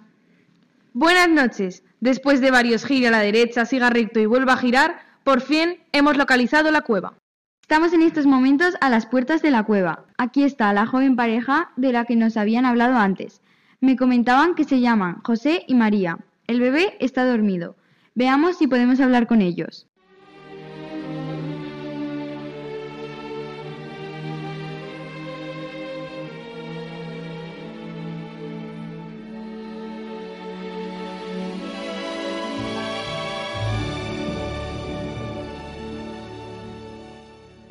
Buenas 0.91 1.29
noches. 1.29 1.81
Después 2.01 2.41
de 2.41 2.51
varios 2.51 2.83
giros 2.83 3.07
a 3.07 3.11
la 3.11 3.19
derecha, 3.21 3.65
siga 3.65 3.89
recto 3.89 4.19
y 4.19 4.25
vuelva 4.25 4.51
a 4.51 4.57
girar, 4.57 4.99
por 5.23 5.39
fin 5.39 5.77
hemos 5.93 6.17
localizado 6.17 6.71
la 6.71 6.81
cueva. 6.81 7.13
Estamos 7.61 7.93
en 7.93 8.01
estos 8.01 8.25
momentos 8.25 8.75
a 8.81 8.89
las 8.89 9.05
puertas 9.05 9.41
de 9.41 9.51
la 9.51 9.63
cueva. 9.63 10.07
Aquí 10.17 10.43
está 10.43 10.73
la 10.73 10.85
joven 10.85 11.15
pareja 11.15 11.71
de 11.77 11.93
la 11.93 12.03
que 12.03 12.17
nos 12.17 12.35
habían 12.35 12.65
hablado 12.65 12.97
antes. 12.97 13.41
Me 13.79 13.95
comentaban 13.95 14.53
que 14.53 14.65
se 14.65 14.81
llaman 14.81 15.21
José 15.23 15.63
y 15.65 15.75
María. 15.75 16.17
El 16.47 16.59
bebé 16.59 16.97
está 16.99 17.23
dormido. 17.23 17.77
Veamos 18.13 18.57
si 18.57 18.67
podemos 18.67 18.99
hablar 18.99 19.25
con 19.25 19.41
ellos. 19.41 19.87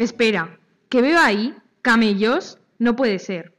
Espera, 0.03 0.59
¿qué 0.89 1.01
veo 1.01 1.21
ahí? 1.21 1.55
¿Camellos? 1.81 2.59
No 2.81 2.97
puede 2.97 3.21
ser. 3.21 3.55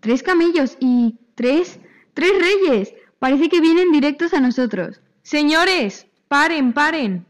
Tres 0.00 0.24
camellos 0.24 0.76
y 0.80 1.14
tres... 1.36 1.78
tres 2.12 2.32
reyes. 2.40 2.92
Parece 3.20 3.48
que 3.48 3.60
vienen 3.60 3.92
directos 3.92 4.34
a 4.34 4.40
nosotros. 4.40 5.00
Señores, 5.22 6.08
paren, 6.26 6.72
paren. 6.72 7.24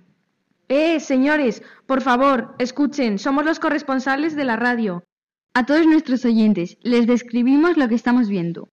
Eh, 0.71 1.01
señores, 1.01 1.63
por 1.85 2.01
favor, 2.01 2.55
escuchen, 2.59 3.19
somos 3.19 3.45
los 3.45 3.59
corresponsales 3.59 4.35
de 4.35 4.45
la 4.47 4.57
radio. 4.57 5.05
A 5.53 5.67
todos 5.67 5.87
nuestros 5.87 6.25
oyentes 6.25 6.79
les 6.81 7.07
describimos 7.07 7.77
lo 7.77 7.89
que 7.89 7.95
estamos 7.95 8.31
viendo. 8.31 8.71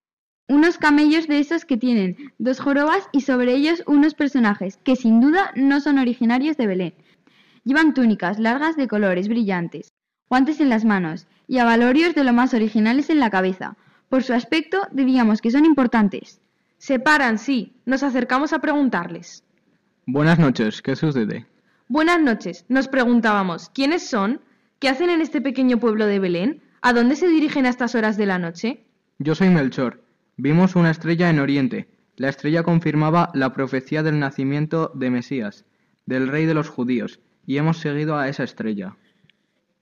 Unos 0.47 0.77
camellos 0.77 1.27
de 1.27 1.39
esos 1.39 1.65
que 1.65 1.75
tienen 1.75 2.15
dos 2.37 2.61
jorobas 2.61 3.09
y 3.11 3.19
sobre 3.19 3.53
ellos 3.53 3.83
unos 3.85 4.13
personajes 4.13 4.77
que 4.77 4.95
sin 4.95 5.19
duda 5.19 5.51
no 5.55 5.81
son 5.81 5.97
originarios 5.97 6.55
de 6.55 6.67
Belén. 6.67 6.93
Llevan 7.67 7.93
túnicas 7.93 8.39
largas 8.39 8.77
de 8.77 8.87
colores 8.87 9.27
brillantes, 9.27 9.91
guantes 10.29 10.61
en 10.61 10.69
las 10.69 10.85
manos 10.85 11.27
y 11.49 11.57
abalorios 11.57 12.15
de 12.15 12.23
lo 12.23 12.31
más 12.31 12.53
originales 12.53 13.09
en 13.09 13.19
la 13.19 13.29
cabeza. 13.29 13.75
Por 14.07 14.23
su 14.23 14.33
aspecto 14.33 14.87
diríamos 14.93 15.41
que 15.41 15.51
son 15.51 15.65
importantes. 15.65 16.39
Se 16.77 16.97
paran, 16.97 17.37
sí. 17.37 17.73
Nos 17.85 18.03
acercamos 18.03 18.53
a 18.53 18.59
preguntarles. 18.59 19.43
Buenas 20.05 20.39
noches, 20.39 20.81
¿qué 20.81 20.95
sucede? 20.95 21.45
Buenas 21.89 22.21
noches. 22.21 22.63
Nos 22.69 22.87
preguntábamos, 22.87 23.69
¿quiénes 23.71 24.07
son? 24.07 24.39
¿Qué 24.79 24.87
hacen 24.87 25.09
en 25.09 25.19
este 25.19 25.41
pequeño 25.41 25.77
pueblo 25.77 26.05
de 26.05 26.19
Belén? 26.19 26.61
¿A 26.81 26.93
dónde 26.93 27.17
se 27.17 27.27
dirigen 27.27 27.65
a 27.65 27.69
estas 27.69 27.95
horas 27.95 28.15
de 28.15 28.27
la 28.27 28.39
noche? 28.39 28.85
Yo 29.19 29.35
soy 29.35 29.49
Melchor. 29.49 30.01
Vimos 30.37 30.77
una 30.77 30.91
estrella 30.91 31.29
en 31.29 31.39
Oriente. 31.39 31.89
La 32.15 32.29
estrella 32.29 32.63
confirmaba 32.63 33.29
la 33.33 33.51
profecía 33.51 34.03
del 34.03 34.19
nacimiento 34.19 34.89
de 34.95 35.09
Mesías, 35.09 35.65
del 36.05 36.29
rey 36.29 36.45
de 36.45 36.53
los 36.53 36.69
judíos, 36.69 37.19
y 37.47 37.57
hemos 37.57 37.79
seguido 37.79 38.17
a 38.17 38.27
esa 38.27 38.43
estrella. 38.43 38.95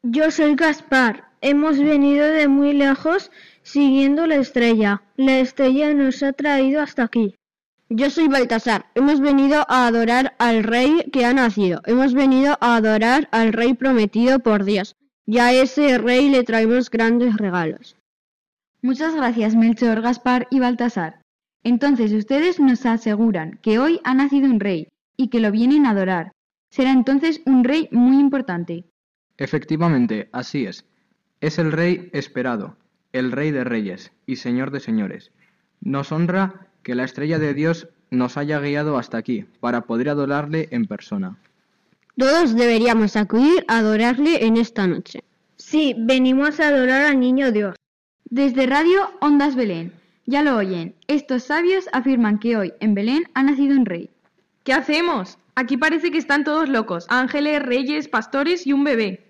Yo 0.04 0.32
soy 0.32 0.56
Gaspar. 0.56 1.26
Hemos 1.42 1.80
venido 1.80 2.26
de 2.26 2.48
muy 2.48 2.74
lejos 2.74 3.32
siguiendo 3.64 4.28
la 4.28 4.36
estrella. 4.36 5.02
La 5.18 5.40
estrella 5.40 5.94
nos 5.94 6.22
ha 6.24 6.32
traído 6.32 6.82
hasta 6.82 7.04
aquí. 7.04 7.36
Yo 7.90 8.10
soy 8.10 8.28
Baltasar. 8.28 8.86
Hemos 8.94 9.20
venido 9.20 9.66
a 9.68 9.88
adorar 9.88 10.36
al 10.38 10.64
rey 10.64 11.10
que 11.12 11.26
ha 11.26 11.34
nacido. 11.34 11.82
Hemos 11.86 12.14
venido 12.14 12.56
a 12.62 12.76
adorar 12.76 13.28
al 13.32 13.52
rey 13.52 13.74
prometido 13.74 14.40
por 14.40 14.64
Dios. 14.64 14.96
Y 15.26 15.40
a 15.40 15.52
ese 15.52 15.98
rey 15.98 16.30
le 16.30 16.44
traemos 16.44 16.92
grandes 16.92 17.36
regalos. 17.38 17.96
Muchas 18.84 19.16
gracias, 19.16 19.56
Melchor, 19.56 20.02
Gaspar 20.02 20.48
y 20.52 20.60
Baltasar. 20.60 21.22
Entonces 21.64 22.14
ustedes 22.14 22.60
nos 22.60 22.86
aseguran 22.86 23.58
que 23.64 23.80
hoy 23.80 24.00
ha 24.04 24.14
nacido 24.14 24.48
un 24.48 24.60
rey 24.60 24.90
y 25.18 25.30
que 25.30 25.40
lo 25.40 25.52
vienen 25.52 25.88
a 25.88 25.92
adorar. 25.92 26.35
Será 26.76 26.92
entonces 26.92 27.42
un 27.46 27.64
rey 27.64 27.88
muy 27.92 28.20
importante. 28.20 28.84
Efectivamente, 29.38 30.28
así 30.34 30.66
es. 30.66 30.84
Es 31.40 31.58
el 31.58 31.72
rey 31.72 32.10
esperado, 32.12 32.76
el 33.14 33.32
rey 33.32 33.52
de 33.52 33.64
reyes 33.64 34.12
y 34.26 34.36
señor 34.36 34.72
de 34.72 34.82
señores. 34.82 35.32
Nos 35.80 36.12
honra 36.12 36.68
que 36.84 36.94
la 36.94 37.06
estrella 37.06 37.40
de 37.40 37.54
Dios 37.54 37.88
nos 38.12 38.36
haya 38.36 38.60
guiado 38.60 38.98
hasta 38.98 39.18
aquí 39.18 39.46
para 39.62 39.86
poder 39.86 40.10
adorarle 40.10 40.68
en 40.72 40.84
persona. 40.84 41.38
Todos 42.18 42.54
deberíamos 42.58 43.16
acudir 43.16 43.64
a 43.70 43.78
adorarle 43.78 44.46
en 44.46 44.58
esta 44.58 44.86
noche. 44.86 45.24
Sí, 45.56 45.96
venimos 45.98 46.60
a 46.60 46.68
adorar 46.68 47.04
al 47.04 47.22
niño 47.22 47.54
Dios. 47.54 47.78
Desde 48.26 48.66
Radio 48.66 49.12
Ondas 49.22 49.56
Belén, 49.56 49.94
ya 50.26 50.44
lo 50.44 50.58
oyen, 50.58 50.94
estos 51.08 51.44
sabios 51.44 51.86
afirman 51.94 52.38
que 52.38 52.58
hoy 52.58 52.74
en 52.82 52.96
Belén 52.96 53.24
ha 53.34 53.44
nacido 53.44 53.78
un 53.78 53.86
rey. 53.86 54.10
¿Qué 54.66 54.74
hacemos? 54.74 55.38
Aquí 55.58 55.78
parece 55.78 56.12
que 56.12 56.18
están 56.18 56.44
todos 56.44 56.68
locos, 56.68 57.06
ángeles, 57.08 57.62
reyes, 57.62 58.10
pastores 58.10 58.68
y 58.68 58.74
un 58.74 58.84
bebé. 58.84 59.30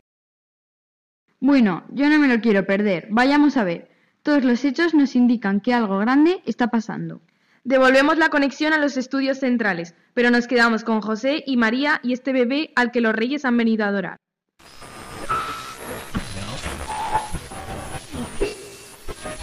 Bueno, 1.40 1.84
yo 1.92 2.10
no 2.10 2.18
me 2.18 2.28
lo 2.28 2.42
quiero 2.42 2.66
perder. 2.66 3.08
Vayamos 3.12 3.58
a 3.58 3.64
ver. 3.64 3.92
Todos 4.24 4.44
los 4.44 4.66
hechos 4.66 4.96
nos 4.96 5.16
indican 5.16 5.60
que 5.60 5.76
algo 5.76 6.00
grande 6.00 6.42
está 6.48 6.70
pasando. 6.70 7.22
Devolvemos 7.64 8.18
la 8.18 8.30
conexión 8.30 8.74
a 8.74 8.80
los 8.80 8.98
estudios 8.98 9.38
centrales, 9.38 9.94
pero 10.16 10.32
nos 10.32 10.48
quedamos 10.48 10.84
con 10.84 11.00
José 11.02 11.44
y 11.46 11.58
María 11.58 12.00
y 12.02 12.14
este 12.14 12.34
bebé 12.34 12.72
al 12.76 12.90
que 12.90 13.02
los 13.02 13.14
reyes 13.14 13.46
han 13.46 13.58
venido 13.58 13.86
a 13.86 13.90
adorar. 13.90 14.18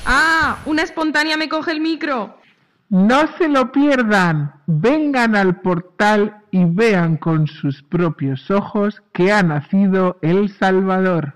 ¡Ah! 0.05 0.61
Una 0.67 0.83
espontánea 0.83 1.37
me 1.37 1.49
coge 1.49 1.71
el 1.71 1.81
micro. 1.81 2.41
No 2.89 3.29
se 3.39 3.49
lo 3.49 3.71
pierdan. 3.71 4.63
Vengan 4.67 5.37
al 5.37 5.61
portal 5.61 6.42
y 6.53 6.67
vean 6.67 7.17
con 7.17 7.47
sus 7.47 7.83
propios 7.83 8.51
ojos 8.51 9.03
que 9.13 9.33
ha 9.33 9.43
nacido 9.43 10.19
el 10.21 10.51
Salvador. 10.51 11.35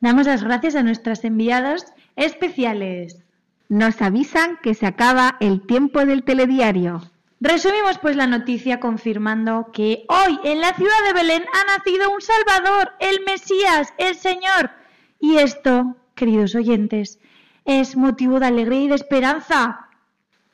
Damos 0.00 0.26
las 0.26 0.42
gracias 0.44 0.74
a 0.74 0.82
nuestras 0.82 1.24
enviadas 1.24 1.94
especiales. 2.16 3.24
Nos 3.68 4.02
avisan 4.02 4.58
que 4.62 4.74
se 4.74 4.86
acaba 4.86 5.36
el 5.40 5.64
tiempo 5.66 6.04
del 6.04 6.24
telediario. 6.24 7.00
Resumimos 7.44 7.98
pues 7.98 8.16
la 8.16 8.26
noticia 8.26 8.80
confirmando 8.80 9.68
que 9.70 10.06
hoy 10.08 10.40
en 10.44 10.62
la 10.62 10.72
ciudad 10.72 10.94
de 11.06 11.12
Belén 11.12 11.42
ha 11.52 11.76
nacido 11.76 12.10
un 12.10 12.22
Salvador, 12.22 12.92
el 13.00 13.20
Mesías, 13.26 13.92
el 13.98 14.14
Señor. 14.14 14.70
Y 15.20 15.36
esto, 15.36 15.94
queridos 16.14 16.54
oyentes, 16.54 17.18
es 17.66 17.98
motivo 17.98 18.40
de 18.40 18.46
alegría 18.46 18.84
y 18.84 18.88
de 18.88 18.94
esperanza. 18.94 19.90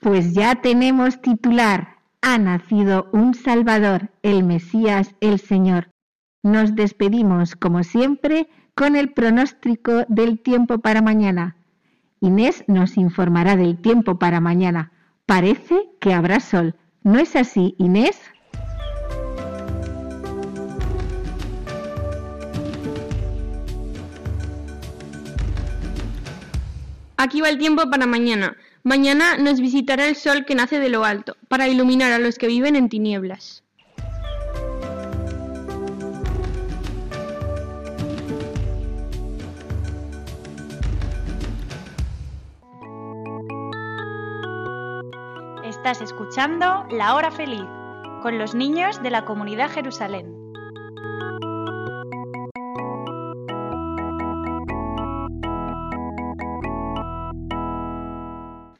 Pues 0.01 0.35
ya 0.35 0.57
tenemos 0.57 1.21
titular. 1.21 1.99
Ha 2.23 2.39
nacido 2.39 3.09
un 3.13 3.35
Salvador, 3.35 4.11
el 4.25 4.43
Mesías, 4.43 5.15
el 5.21 5.39
Señor. 5.39 5.91
Nos 6.43 6.75
despedimos, 6.75 7.55
como 7.55 7.85
siempre, 7.85 8.49
con 8.75 8.97
el 8.97 9.13
pronóstico 9.13 10.07
del 10.09 10.41
tiempo 10.41 10.81
para 10.81 11.03
mañana. 11.03 11.55
Inés 12.21 12.65
nos 12.67 12.97
informará 12.97 13.55
del 13.55 13.81
tiempo 13.81 14.19
para 14.19 14.41
mañana. 14.41 14.91
Parece 15.31 15.89
que 16.01 16.13
habrá 16.13 16.41
sol. 16.41 16.75
¿No 17.05 17.21
es 17.21 17.37
así, 17.37 17.77
Inés? 17.79 18.21
Aquí 27.17 27.41
va 27.41 27.49
el 27.49 27.59
tiempo 27.59 27.89
para 27.89 28.07
mañana. 28.07 28.57
Mañana 28.83 29.37
nos 29.37 29.61
visitará 29.61 30.09
el 30.09 30.17
sol 30.17 30.45
que 30.45 30.57
nace 30.57 30.81
de 30.81 30.89
lo 30.89 31.05
alto, 31.05 31.37
para 31.47 31.69
iluminar 31.69 32.11
a 32.11 32.19
los 32.19 32.37
que 32.37 32.49
viven 32.49 32.75
en 32.75 32.89
tinieblas. 32.89 33.63
Estás 45.83 46.03
escuchando 46.03 46.87
La 46.91 47.15
Hora 47.15 47.31
Feliz 47.31 47.65
con 48.21 48.39
los 48.39 48.55
niños 48.55 49.03
de 49.03 49.09
la 49.09 49.25
comunidad 49.25 49.71
Jerusalén. 49.71 50.27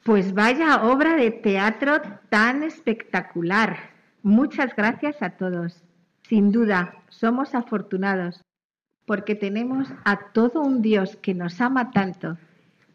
Pues 0.05 0.35
vaya 0.35 0.83
obra 0.83 1.17
de 1.17 1.31
teatro 1.31 2.03
tan 2.29 2.63
espectacular. 2.65 3.79
Muchas 4.23 4.77
gracias 4.77 5.23
a 5.23 5.31
todos. 5.31 5.83
Sin 6.29 6.53
duda, 6.53 6.97
somos 7.09 7.55
afortunados 7.55 8.43
porque 9.07 9.35
tenemos 9.35 9.89
a 10.05 10.33
todo 10.35 10.61
un 10.61 10.83
Dios 10.83 11.17
que 11.17 11.33
nos 11.33 11.63
ama 11.63 11.93
tanto 11.93 12.37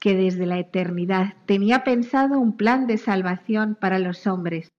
que 0.06 0.16
desde 0.16 0.46
la 0.46 0.60
eternidad 0.60 1.34
tenía 1.48 1.84
pensado 1.84 2.40
un 2.40 2.56
plan 2.56 2.86
de 2.86 3.00
salvación 3.00 3.74
para 3.74 3.98
los 3.98 4.28
hombres. 4.28 4.70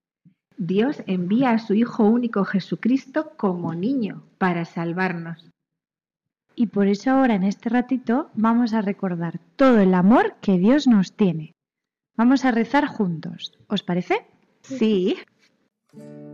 Dios 0.56 1.02
envía 1.08 1.50
a 1.50 1.58
su 1.58 1.74
Hijo 1.74 2.04
único 2.04 2.44
Jesucristo 2.44 3.32
como 3.36 3.74
niño 3.74 4.22
para 4.38 4.64
salvarnos. 4.64 5.50
Y 6.54 6.68
por 6.68 6.86
eso 6.86 7.10
ahora 7.10 7.34
en 7.34 7.42
este 7.42 7.70
ratito 7.70 8.30
vamos 8.34 8.72
a 8.72 8.82
recordar 8.82 9.40
todo 9.56 9.80
el 9.80 9.94
amor 9.94 10.36
que 10.40 10.58
Dios 10.58 10.86
nos 10.86 11.16
tiene. 11.16 11.50
Vamos 12.16 12.44
a 12.44 12.52
rezar 12.52 12.86
juntos. 12.86 13.58
¿Os 13.66 13.82
parece? 13.82 14.28
Sí. 14.62 15.16
Santo 15.90 16.25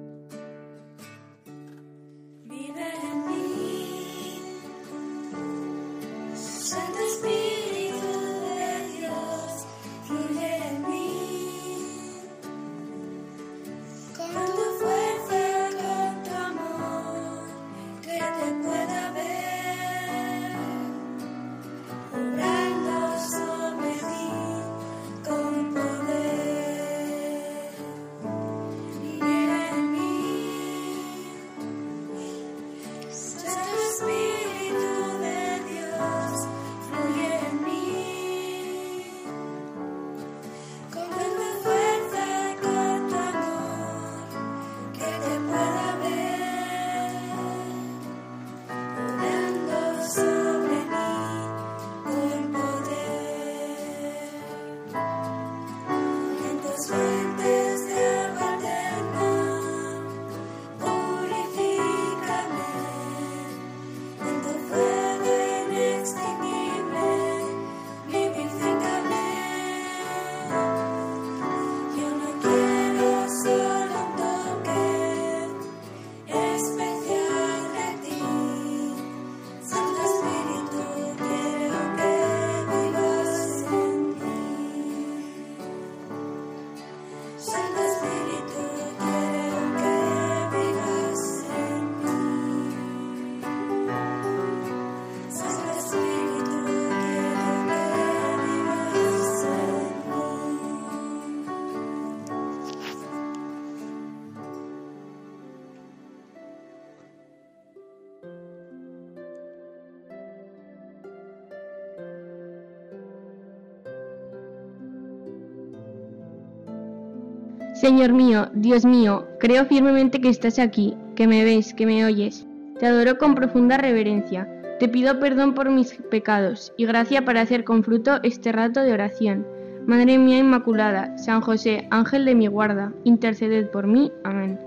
Señor 117.83 118.13
mío, 118.13 118.49
Dios 118.55 118.85
mío, 118.85 119.27
creo 119.41 119.65
firmemente 119.67 120.21
que 120.21 120.29
estás 120.29 120.61
aquí, 120.61 120.97
que 121.17 121.27
me 121.27 121.43
ves, 121.43 121.75
que 121.75 121.85
me 121.85 122.05
oyes. 122.05 122.47
Te 122.79 122.87
adoro 122.87 123.19
con 123.19 123.35
profunda 123.35 123.77
reverencia. 123.77 124.47
Te 124.79 124.89
pido 124.89 125.19
perdón 125.19 125.53
por 125.53 125.69
mis 125.69 125.95
pecados 126.09 126.73
y 126.77 126.87
gracia 126.87 127.25
para 127.25 127.41
hacer 127.41 127.65
con 127.65 127.83
fruto 127.83 128.21
este 128.23 128.53
rato 128.53 128.85
de 128.85 128.93
oración. 128.93 129.45
Madre 129.85 130.17
mía 130.17 130.39
Inmaculada, 130.39 131.19
San 131.19 131.41
José, 131.41 131.89
ángel 131.91 132.25
de 132.25 132.37
mi 132.37 132.47
guarda, 132.47 132.93
interceded 133.03 133.67
por 133.71 133.89
mí. 133.89 134.13
Amén. 134.23 134.61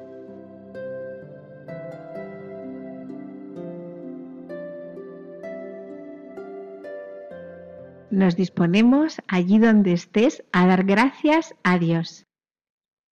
Nos 8.11 8.35
disponemos 8.35 9.21
allí 9.29 9.57
donde 9.57 9.93
estés 9.93 10.43
a 10.51 10.67
dar 10.67 10.83
gracias 10.83 11.55
a 11.63 11.79
Dios. 11.79 12.24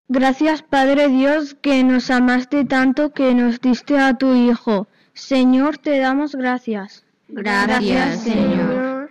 Gracias 0.07 0.61
Padre 0.61 1.07
Dios 1.07 1.55
que 1.55 1.83
nos 1.83 2.11
amaste 2.11 2.65
tanto 2.65 3.13
que 3.13 3.33
nos 3.33 3.61
diste 3.61 3.97
a 3.97 4.13
tu 4.15 4.33
Hijo. 4.35 4.87
Señor, 5.13 5.77
te 5.77 5.97
damos 5.99 6.35
gracias. 6.35 7.05
Gracias, 7.27 8.23
Señor. 8.23 9.09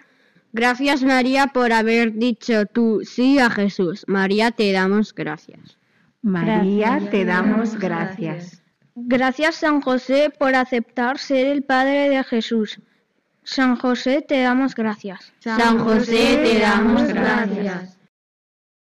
Gracias 0.52 1.02
María 1.02 1.46
por 1.48 1.72
haber 1.72 2.12
dicho 2.14 2.66
tú 2.66 3.00
sí 3.05 3.38
a 3.38 3.48
Jesús. 3.50 4.05
María, 4.07 4.50
te 4.50 4.70
damos 4.72 5.14
gracias. 5.14 5.78
María, 6.20 7.00
te 7.11 7.24
damos 7.24 7.78
gracias. 7.78 8.62
Gracias 8.94 9.57
San 9.57 9.81
José 9.81 10.31
por 10.38 10.55
aceptar 10.55 11.18
ser 11.18 11.46
el 11.46 11.62
Padre 11.62 12.11
de 12.11 12.22
Jesús. 12.22 12.81
San 13.44 13.76
José, 13.76 14.22
te 14.22 14.42
damos 14.42 14.74
gracias. 14.74 15.33
San 15.40 15.78
José, 15.78 16.40
te 16.44 16.59
damos 16.61 17.02
gracias. 17.09 17.98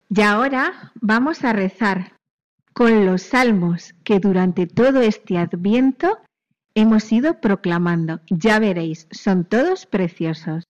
Y 0.08 0.20
ahora 0.22 0.92
vamos 1.00 1.44
a 1.44 1.52
rezar 1.52 2.12
con 2.72 3.06
los 3.06 3.22
salmos 3.22 3.94
que 4.04 4.20
durante 4.20 4.66
todo 4.66 5.00
este 5.00 5.38
adviento 5.38 6.18
hemos 6.74 7.10
ido 7.10 7.40
proclamando. 7.40 8.20
Ya 8.28 8.58
veréis, 8.58 9.08
son 9.10 9.44
todos 9.44 9.86
preciosos. 9.86 10.64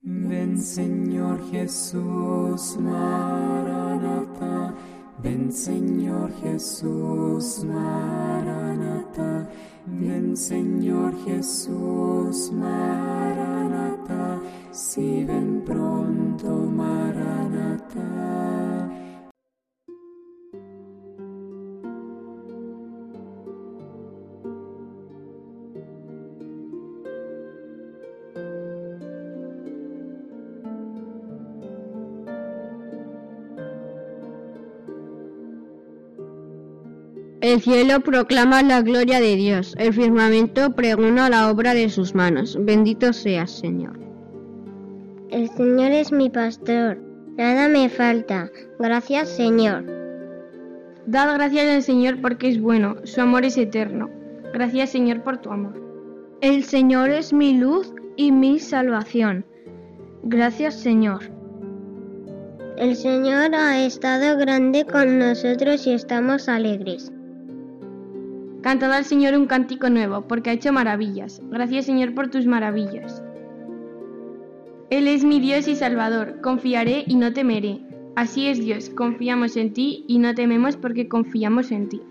Ven 0.00 0.58
Señor 0.58 1.48
Jesús, 1.50 2.76
Maranatha. 2.78 4.74
Ven 5.18 5.52
Señor 5.52 6.32
Jesús, 6.40 7.64
Maranatha. 7.64 9.48
Ven 9.84 10.36
Señor 10.36 11.12
Jesús, 11.24 12.52
Maranatha. 12.52 14.40
Si 14.70 15.24
ven 15.24 15.62
pronto, 15.64 16.48
Maranatha. 16.48 18.02
El 37.52 37.60
cielo 37.60 38.00
proclama 38.00 38.62
la 38.62 38.80
gloria 38.80 39.20
de 39.20 39.36
Dios, 39.36 39.74
el 39.78 39.92
firmamento 39.92 40.74
pregona 40.74 41.28
la 41.28 41.50
obra 41.50 41.74
de 41.74 41.90
sus 41.90 42.14
manos. 42.14 42.56
Bendito 42.58 43.12
seas, 43.12 43.50
Señor. 43.50 44.00
El 45.28 45.50
Señor 45.50 45.92
es 45.92 46.12
mi 46.12 46.30
pastor, 46.30 46.96
nada 47.36 47.68
me 47.68 47.90
falta. 47.90 48.50
Gracias, 48.78 49.28
Señor. 49.28 49.84
Dad 51.04 51.34
gracias 51.34 51.66
al 51.68 51.82
Señor 51.82 52.22
porque 52.22 52.48
es 52.48 52.58
bueno, 52.58 52.96
su 53.04 53.20
amor 53.20 53.44
es 53.44 53.58
eterno. 53.58 54.08
Gracias, 54.54 54.88
Señor, 54.88 55.22
por 55.22 55.36
tu 55.36 55.50
amor. 55.50 55.78
El 56.40 56.64
Señor 56.64 57.10
es 57.10 57.34
mi 57.34 57.52
luz 57.58 57.92
y 58.16 58.32
mi 58.32 58.60
salvación. 58.60 59.44
Gracias, 60.22 60.80
Señor. 60.80 61.24
El 62.78 62.96
Señor 62.96 63.54
ha 63.54 63.84
estado 63.84 64.38
grande 64.38 64.86
con 64.86 65.18
nosotros 65.18 65.86
y 65.86 65.92
estamos 65.92 66.48
alegres. 66.48 67.12
Cantad 68.62 68.92
al 68.92 69.04
Señor 69.04 69.34
un 69.34 69.46
cántico 69.46 69.90
nuevo, 69.90 70.22
porque 70.28 70.50
ha 70.50 70.52
hecho 70.52 70.72
maravillas. 70.72 71.42
Gracias, 71.50 71.86
Señor, 71.86 72.14
por 72.14 72.30
tus 72.30 72.46
maravillas. 72.46 73.22
Él 74.90 75.08
es 75.08 75.24
mi 75.24 75.40
Dios 75.40 75.66
y 75.68 75.74
Salvador, 75.74 76.40
confiaré 76.42 77.04
y 77.06 77.16
no 77.16 77.32
temeré. 77.32 77.80
Así 78.14 78.46
es 78.46 78.58
Dios, 78.58 78.90
confiamos 78.90 79.56
en 79.56 79.72
ti 79.72 80.04
y 80.06 80.18
no 80.18 80.34
tememos 80.34 80.76
porque 80.76 81.08
confiamos 81.08 81.72
en 81.72 81.88
ti. 81.88 82.02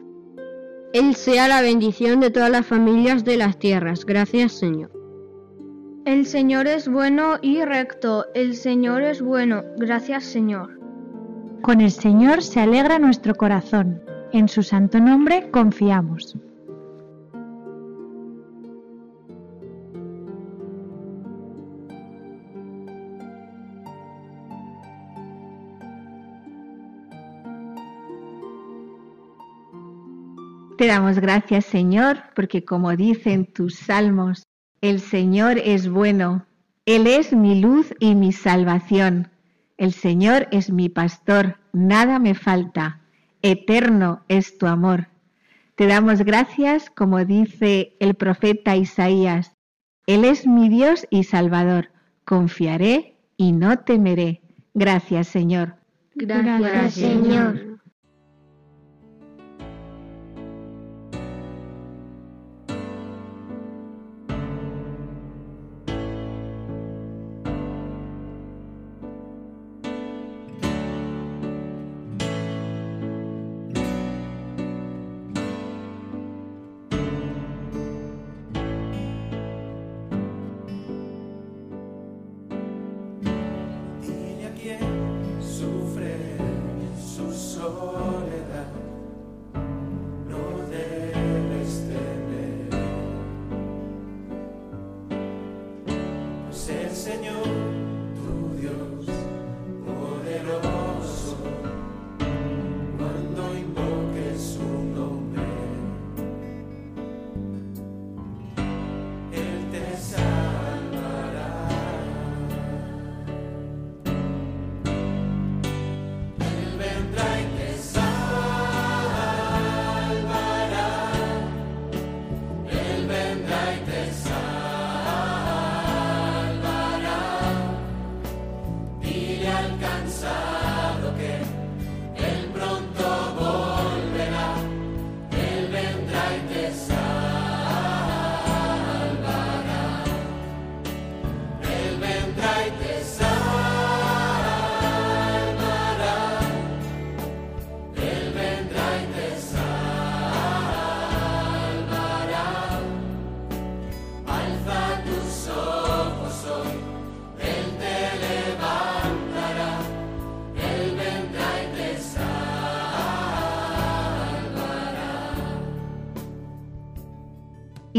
Él 0.94 1.16
sea 1.16 1.48
la 1.48 1.62
bendición 1.62 2.20
de 2.20 2.32
todas 2.32 2.50
las 2.50 2.66
familias 2.66 3.24
de 3.24 3.38
las 3.38 3.58
tierras. 3.60 4.06
Gracias, 4.06 4.54
Señor. 4.54 4.92
El 6.04 6.26
Señor 6.26 6.68
es 6.68 6.88
bueno 6.90 7.38
y 7.42 7.64
recto, 7.64 8.26
el 8.34 8.56
Señor 8.56 9.04
es 9.04 9.22
bueno. 9.22 9.64
Gracias, 9.78 10.24
Señor. 10.26 10.80
Con 11.62 11.80
el 11.80 11.92
Señor 11.92 12.42
se 12.42 12.60
alegra 12.60 12.98
nuestro 12.98 13.36
corazón. 13.36 14.02
En 14.34 14.48
su 14.48 14.64
santo 14.64 15.00
nombre 15.00 15.52
confiamos. 15.52 16.38
Te 30.78 30.88
damos 30.88 31.20
gracias, 31.20 31.66
Señor, 31.66 32.24
porque 32.34 32.64
como 32.64 32.96
dicen 32.96 33.46
tus 33.46 33.76
salmos, 33.76 34.48
el 34.80 35.00
Señor 35.00 35.60
es 35.60 35.90
bueno, 35.90 36.48
Él 36.86 37.06
es 37.06 37.34
mi 37.34 37.60
luz 37.62 37.94
y 38.00 38.16
mi 38.16 38.32
salvación. 38.32 39.30
El 39.78 39.92
Señor 39.92 40.48
es 40.52 40.72
mi 40.72 40.90
pastor, 40.90 41.58
nada 41.74 42.18
me 42.18 42.34
falta, 42.34 43.01
eterno 43.42 44.24
es 44.28 44.58
tu 44.58 44.68
amor. 44.68 45.08
Te 45.76 45.88
damos 45.88 46.22
gracias, 46.24 46.90
como 46.90 47.24
dice 47.26 47.96
el 48.00 48.14
profeta 48.16 48.76
Isaías, 48.76 49.56
Él 50.06 50.26
es 50.26 50.46
mi 50.46 50.70
Dios 50.70 51.08
y 51.10 51.24
Salvador, 51.24 51.90
confiaré 52.26 53.16
y 53.38 53.52
no 53.54 53.80
temeré. 53.80 54.42
Gracias, 54.74 55.28
Señor. 55.28 55.76
Gracias, 56.16 56.94
Señor. 56.94 57.81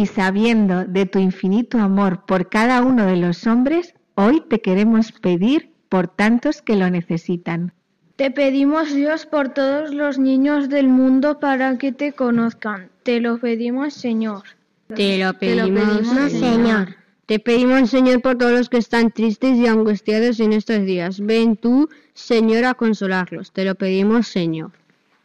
Y 0.02 0.06
sabiendo 0.06 0.84
de 0.84 1.06
tu 1.06 1.20
infinito 1.20 1.78
amor 1.78 2.26
por 2.26 2.48
cada 2.48 2.82
uno 2.82 3.06
de 3.06 3.14
los 3.14 3.46
hombres, 3.46 3.94
hoy 4.16 4.42
te 4.50 4.60
queremos 4.60 5.12
pedir 5.12 5.70
por 5.88 6.08
tantos 6.08 6.60
que 6.60 6.74
lo 6.74 6.90
necesitan. 6.90 7.72
Te 8.16 8.32
pedimos 8.32 8.92
Dios 8.92 9.26
por 9.26 9.50
todos 9.50 9.94
los 9.94 10.18
niños 10.18 10.68
del 10.68 10.88
mundo 10.88 11.38
para 11.38 11.78
que 11.78 11.92
te 11.92 12.14
conozcan. 12.14 12.90
Te 13.04 13.20
lo 13.20 13.38
pedimos 13.38 13.94
Señor. 13.94 14.42
Te 14.88 15.18
lo 15.18 15.34
Te 15.34 15.54
lo 15.54 15.66
pedimos, 15.66 16.08
pedimos, 16.08 16.32
Señor. 16.32 16.96
Te 17.26 17.38
pedimos, 17.38 17.88
Señor, 17.88 18.20
por 18.22 18.36
todos 18.38 18.58
los 18.58 18.68
que 18.68 18.78
están 18.78 19.12
tristes 19.12 19.56
y 19.56 19.68
angustiados 19.68 20.40
en 20.40 20.52
estos 20.52 20.84
días. 20.84 21.20
Ven 21.20 21.56
tú, 21.56 21.88
Señor, 22.12 22.64
a 22.64 22.74
consolarlos. 22.74 23.52
Te 23.52 23.64
lo 23.64 23.76
pedimos, 23.76 24.26
Señor. 24.26 24.72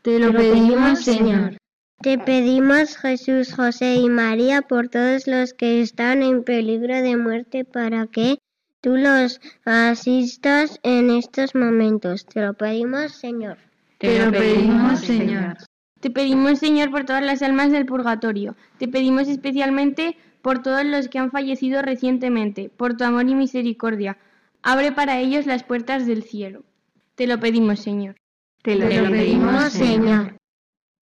Te 0.04 0.20
lo 0.20 0.32
pedimos 0.32 1.00
Señor. 1.00 1.58
Te 2.02 2.20
pedimos 2.20 2.96
Jesús, 2.96 3.54
José 3.54 3.96
y 3.96 4.08
María 4.08 4.62
por 4.62 4.88
todos 4.88 5.26
los 5.26 5.54
que 5.54 5.82
están 5.82 6.22
en 6.22 6.44
peligro 6.44 6.96
de 6.96 7.18
muerte 7.18 7.66
para 7.66 8.06
que 8.06 8.38
tú 8.82 8.98
los 8.98 9.42
asistas 9.66 10.80
en 10.84 11.10
estos 11.10 11.56
momentos. 11.56 12.28
Te 12.28 12.42
lo 12.42 12.54
pedimos, 12.54 13.14
Señor. 13.14 13.58
Te 13.98 14.24
lo 14.24 14.32
pedimos, 14.32 15.00
Señor. 15.00 15.58
Te 16.00 16.12
pedimos, 16.12 16.60
Señor, 16.60 16.92
por 16.92 17.06
todas 17.06 17.24
las 17.24 17.42
almas 17.42 17.72
del 17.72 17.88
purgatorio. 17.88 18.56
Te 18.78 18.88
pedimos 18.88 19.28
especialmente 19.28 20.16
por 20.44 20.62
todos 20.62 20.86
los 20.86 21.08
que 21.08 21.18
han 21.18 21.32
fallecido 21.32 21.82
recientemente, 21.82 22.70
por 22.70 22.96
tu 22.96 23.06
amor 23.06 23.28
y 23.28 23.34
misericordia. 23.34 24.20
Abre 24.62 24.92
para 24.92 25.20
ellos 25.20 25.48
las 25.48 25.64
puertas 25.64 26.06
del 26.06 26.22
cielo. 26.22 26.64
Te 27.16 27.26
lo 27.26 27.40
pedimos, 27.40 27.80
Señor. 27.80 28.16
Te 28.62 28.76
lo 28.76 28.88
pedimos, 28.88 29.74
Señor. 29.74 30.38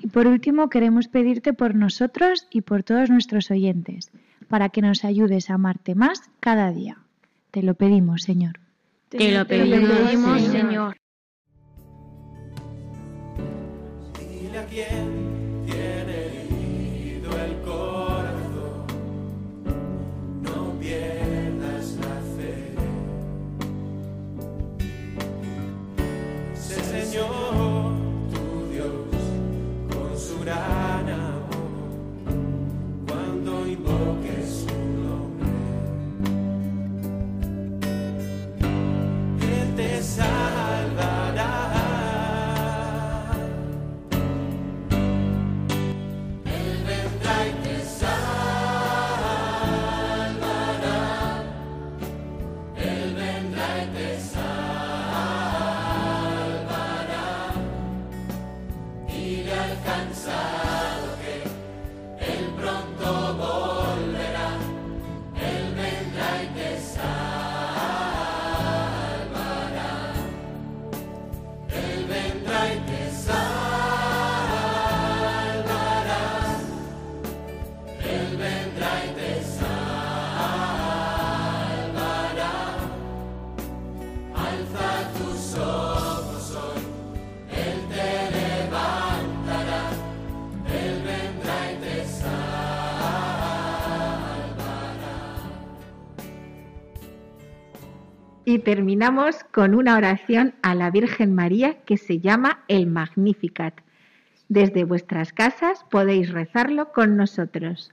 Y 0.02 0.08
por 0.08 0.26
último 0.26 0.68
queremos 0.68 1.06
pedirte 1.06 1.52
por 1.52 1.76
nosotros 1.76 2.48
y 2.50 2.62
por 2.62 2.82
todos 2.82 3.08
nuestros 3.08 3.52
oyentes, 3.52 4.10
para 4.48 4.68
que 4.68 4.82
nos 4.82 5.04
ayudes 5.04 5.48
a 5.48 5.54
amarte 5.54 5.94
más 5.94 6.22
cada 6.40 6.72
día. 6.72 6.98
Te 7.52 7.62
lo 7.62 7.74
pedimos, 7.74 8.22
Señor. 8.22 8.58
Te 9.08 9.30
lo 9.30 9.46
pedimos, 9.46 10.42
Señor. 10.42 10.96
Dile 14.18 14.58
a 14.58 15.11
Y 98.52 98.58
terminamos 98.58 99.44
con 99.44 99.74
una 99.74 99.96
oración 99.96 100.52
a 100.60 100.74
la 100.74 100.90
Virgen 100.90 101.34
María 101.34 101.78
que 101.86 101.96
se 101.96 102.20
llama 102.20 102.58
el 102.68 102.86
Magnificat. 102.86 103.80
Desde 104.50 104.84
vuestras 104.84 105.32
casas 105.32 105.86
podéis 105.90 106.30
rezarlo 106.30 106.92
con 106.92 107.16
nosotros. 107.16 107.90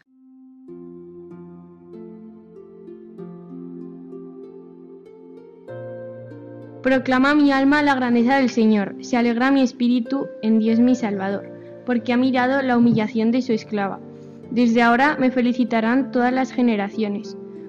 Proclama 6.83 7.35
mi 7.35 7.53
alma 7.53 7.81
la 7.81 7.95
grandeza 7.95 8.35
del 8.35 8.49
Señor, 8.49 8.97
se 8.99 9.15
alegra 9.15 9.51
mi 9.51 9.61
espíritu 9.61 10.27
en 10.41 10.59
Dios 10.59 10.81
mi 10.81 10.95
Salvador, 10.95 11.49
porque 11.85 12.11
ha 12.11 12.17
mirado 12.17 12.61
la 12.61 12.77
humillación 12.77 13.31
de 13.31 13.41
su 13.41 13.53
esclava. 13.53 14.01
Desde 14.51 14.81
ahora 14.81 15.15
me 15.17 15.31
felicitarán 15.31 16.11
todas 16.11 16.33
las 16.33 16.51
generaciones, 16.51 17.37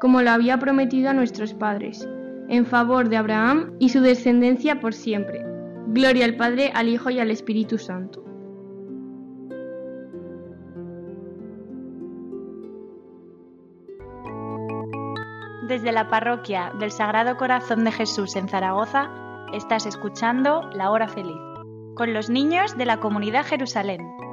como 0.00 0.22
lo 0.22 0.30
había 0.30 0.58
prometido 0.58 1.10
a 1.10 1.14
nuestros 1.14 1.54
padres, 1.54 2.08
en 2.48 2.66
favor 2.66 3.08
de 3.08 3.16
Abraham 3.16 3.72
y 3.78 3.88
su 3.88 4.00
descendencia 4.00 4.80
por 4.80 4.94
siempre. 4.94 5.44
Gloria 5.88 6.24
al 6.24 6.36
Padre, 6.36 6.72
al 6.74 6.88
Hijo 6.88 7.10
y 7.10 7.20
al 7.20 7.30
Espíritu 7.30 7.78
Santo. 7.78 8.24
Desde 15.68 15.92
la 15.92 16.10
parroquia 16.10 16.72
del 16.78 16.90
Sagrado 16.90 17.36
Corazón 17.36 17.84
de 17.84 17.92
Jesús 17.92 18.36
en 18.36 18.48
Zaragoza, 18.48 19.10
estás 19.54 19.86
escuchando 19.86 20.68
La 20.74 20.90
Hora 20.90 21.08
Feliz, 21.08 21.40
con 21.94 22.12
los 22.12 22.28
niños 22.28 22.76
de 22.76 22.84
la 22.84 23.00
comunidad 23.00 23.46
Jerusalén. 23.46 24.23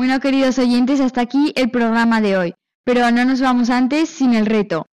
Bueno, 0.00 0.18
queridos 0.18 0.58
oyentes, 0.58 0.98
hasta 0.98 1.20
aquí 1.20 1.52
el 1.56 1.70
programa 1.70 2.22
de 2.22 2.38
hoy. 2.38 2.54
Pero 2.84 3.10
no 3.10 3.22
nos 3.26 3.42
vamos 3.42 3.68
antes 3.68 4.08
sin 4.08 4.32
el 4.32 4.46
reto, 4.46 4.86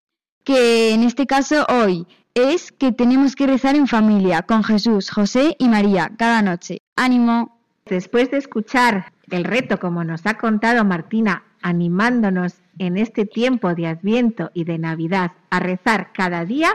que 0.42 0.92
en 0.94 1.04
este 1.04 1.28
caso 1.28 1.64
hoy 1.68 2.08
es 2.34 2.72
que 2.72 2.90
tenemos 2.90 3.36
que 3.36 3.46
rezar 3.46 3.76
en 3.76 3.86
familia 3.86 4.42
con 4.42 4.64
Jesús, 4.64 5.12
José 5.12 5.54
y 5.60 5.68
María 5.68 6.10
cada 6.18 6.42
noche. 6.42 6.78
¡Ánimo! 6.96 7.60
Después 7.84 8.32
de 8.32 8.38
escuchar 8.38 9.12
el 9.30 9.44
reto, 9.44 9.78
como 9.78 10.02
nos 10.02 10.26
ha 10.26 10.38
contado 10.38 10.84
Martina, 10.84 11.44
animándonos 11.62 12.54
en 12.80 12.96
este 12.96 13.26
tiempo 13.26 13.76
de 13.76 13.86
Adviento 13.86 14.50
y 14.54 14.64
de 14.64 14.78
Navidad 14.78 15.34
a 15.50 15.60
rezar 15.60 16.10
cada 16.14 16.44
día, 16.44 16.70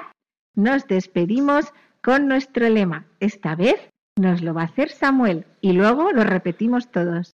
nos 0.55 0.88
despedimos 0.88 1.73
con 2.01 2.29
nuestro 2.29 2.69
lema. 2.69 3.07
Esta 3.19 3.55
vez 3.55 3.75
nos 4.17 4.41
lo 4.41 4.53
va 4.53 4.61
a 4.61 4.65
hacer 4.67 4.89
Samuel 4.89 5.47
y 5.59 5.73
luego 5.73 6.13
lo 6.13 6.23
repetimos 6.23 6.91
todos. 6.91 7.34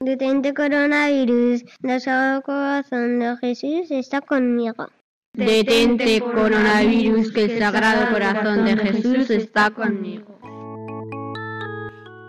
Detente 0.00 0.54
coronavirus, 0.54 1.64
el 1.82 2.00
Sagrado 2.00 2.42
Corazón 2.42 3.18
de 3.18 3.36
Jesús 3.38 3.90
está 3.90 4.20
conmigo. 4.20 4.86
Detente 5.32 6.20
coronavirus, 6.20 7.32
que 7.32 7.44
el 7.46 7.58
Sagrado 7.58 8.08
Corazón 8.12 8.64
de 8.64 8.76
Jesús 8.76 9.28
está 9.28 9.72
conmigo. 9.72 10.38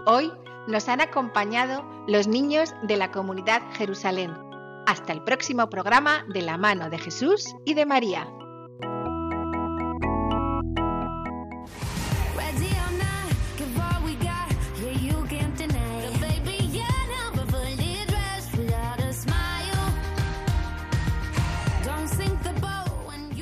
Hoy 0.08 0.32
nos 0.68 0.90
han 0.90 1.02
acompañado 1.02 1.86
los 2.08 2.28
niños 2.28 2.74
de 2.88 2.98
la 2.98 3.12
comunidad 3.12 3.62
Jerusalén. 3.74 4.32
Hasta 4.88 5.14
el 5.14 5.24
próximo 5.24 5.70
programa 5.70 6.26
de 6.34 6.42
la 6.42 6.58
mano 6.58 6.90
de 6.90 6.98
Jesús 6.98 7.56
y 7.66 7.76
de 7.76 7.86
María. 7.86 8.28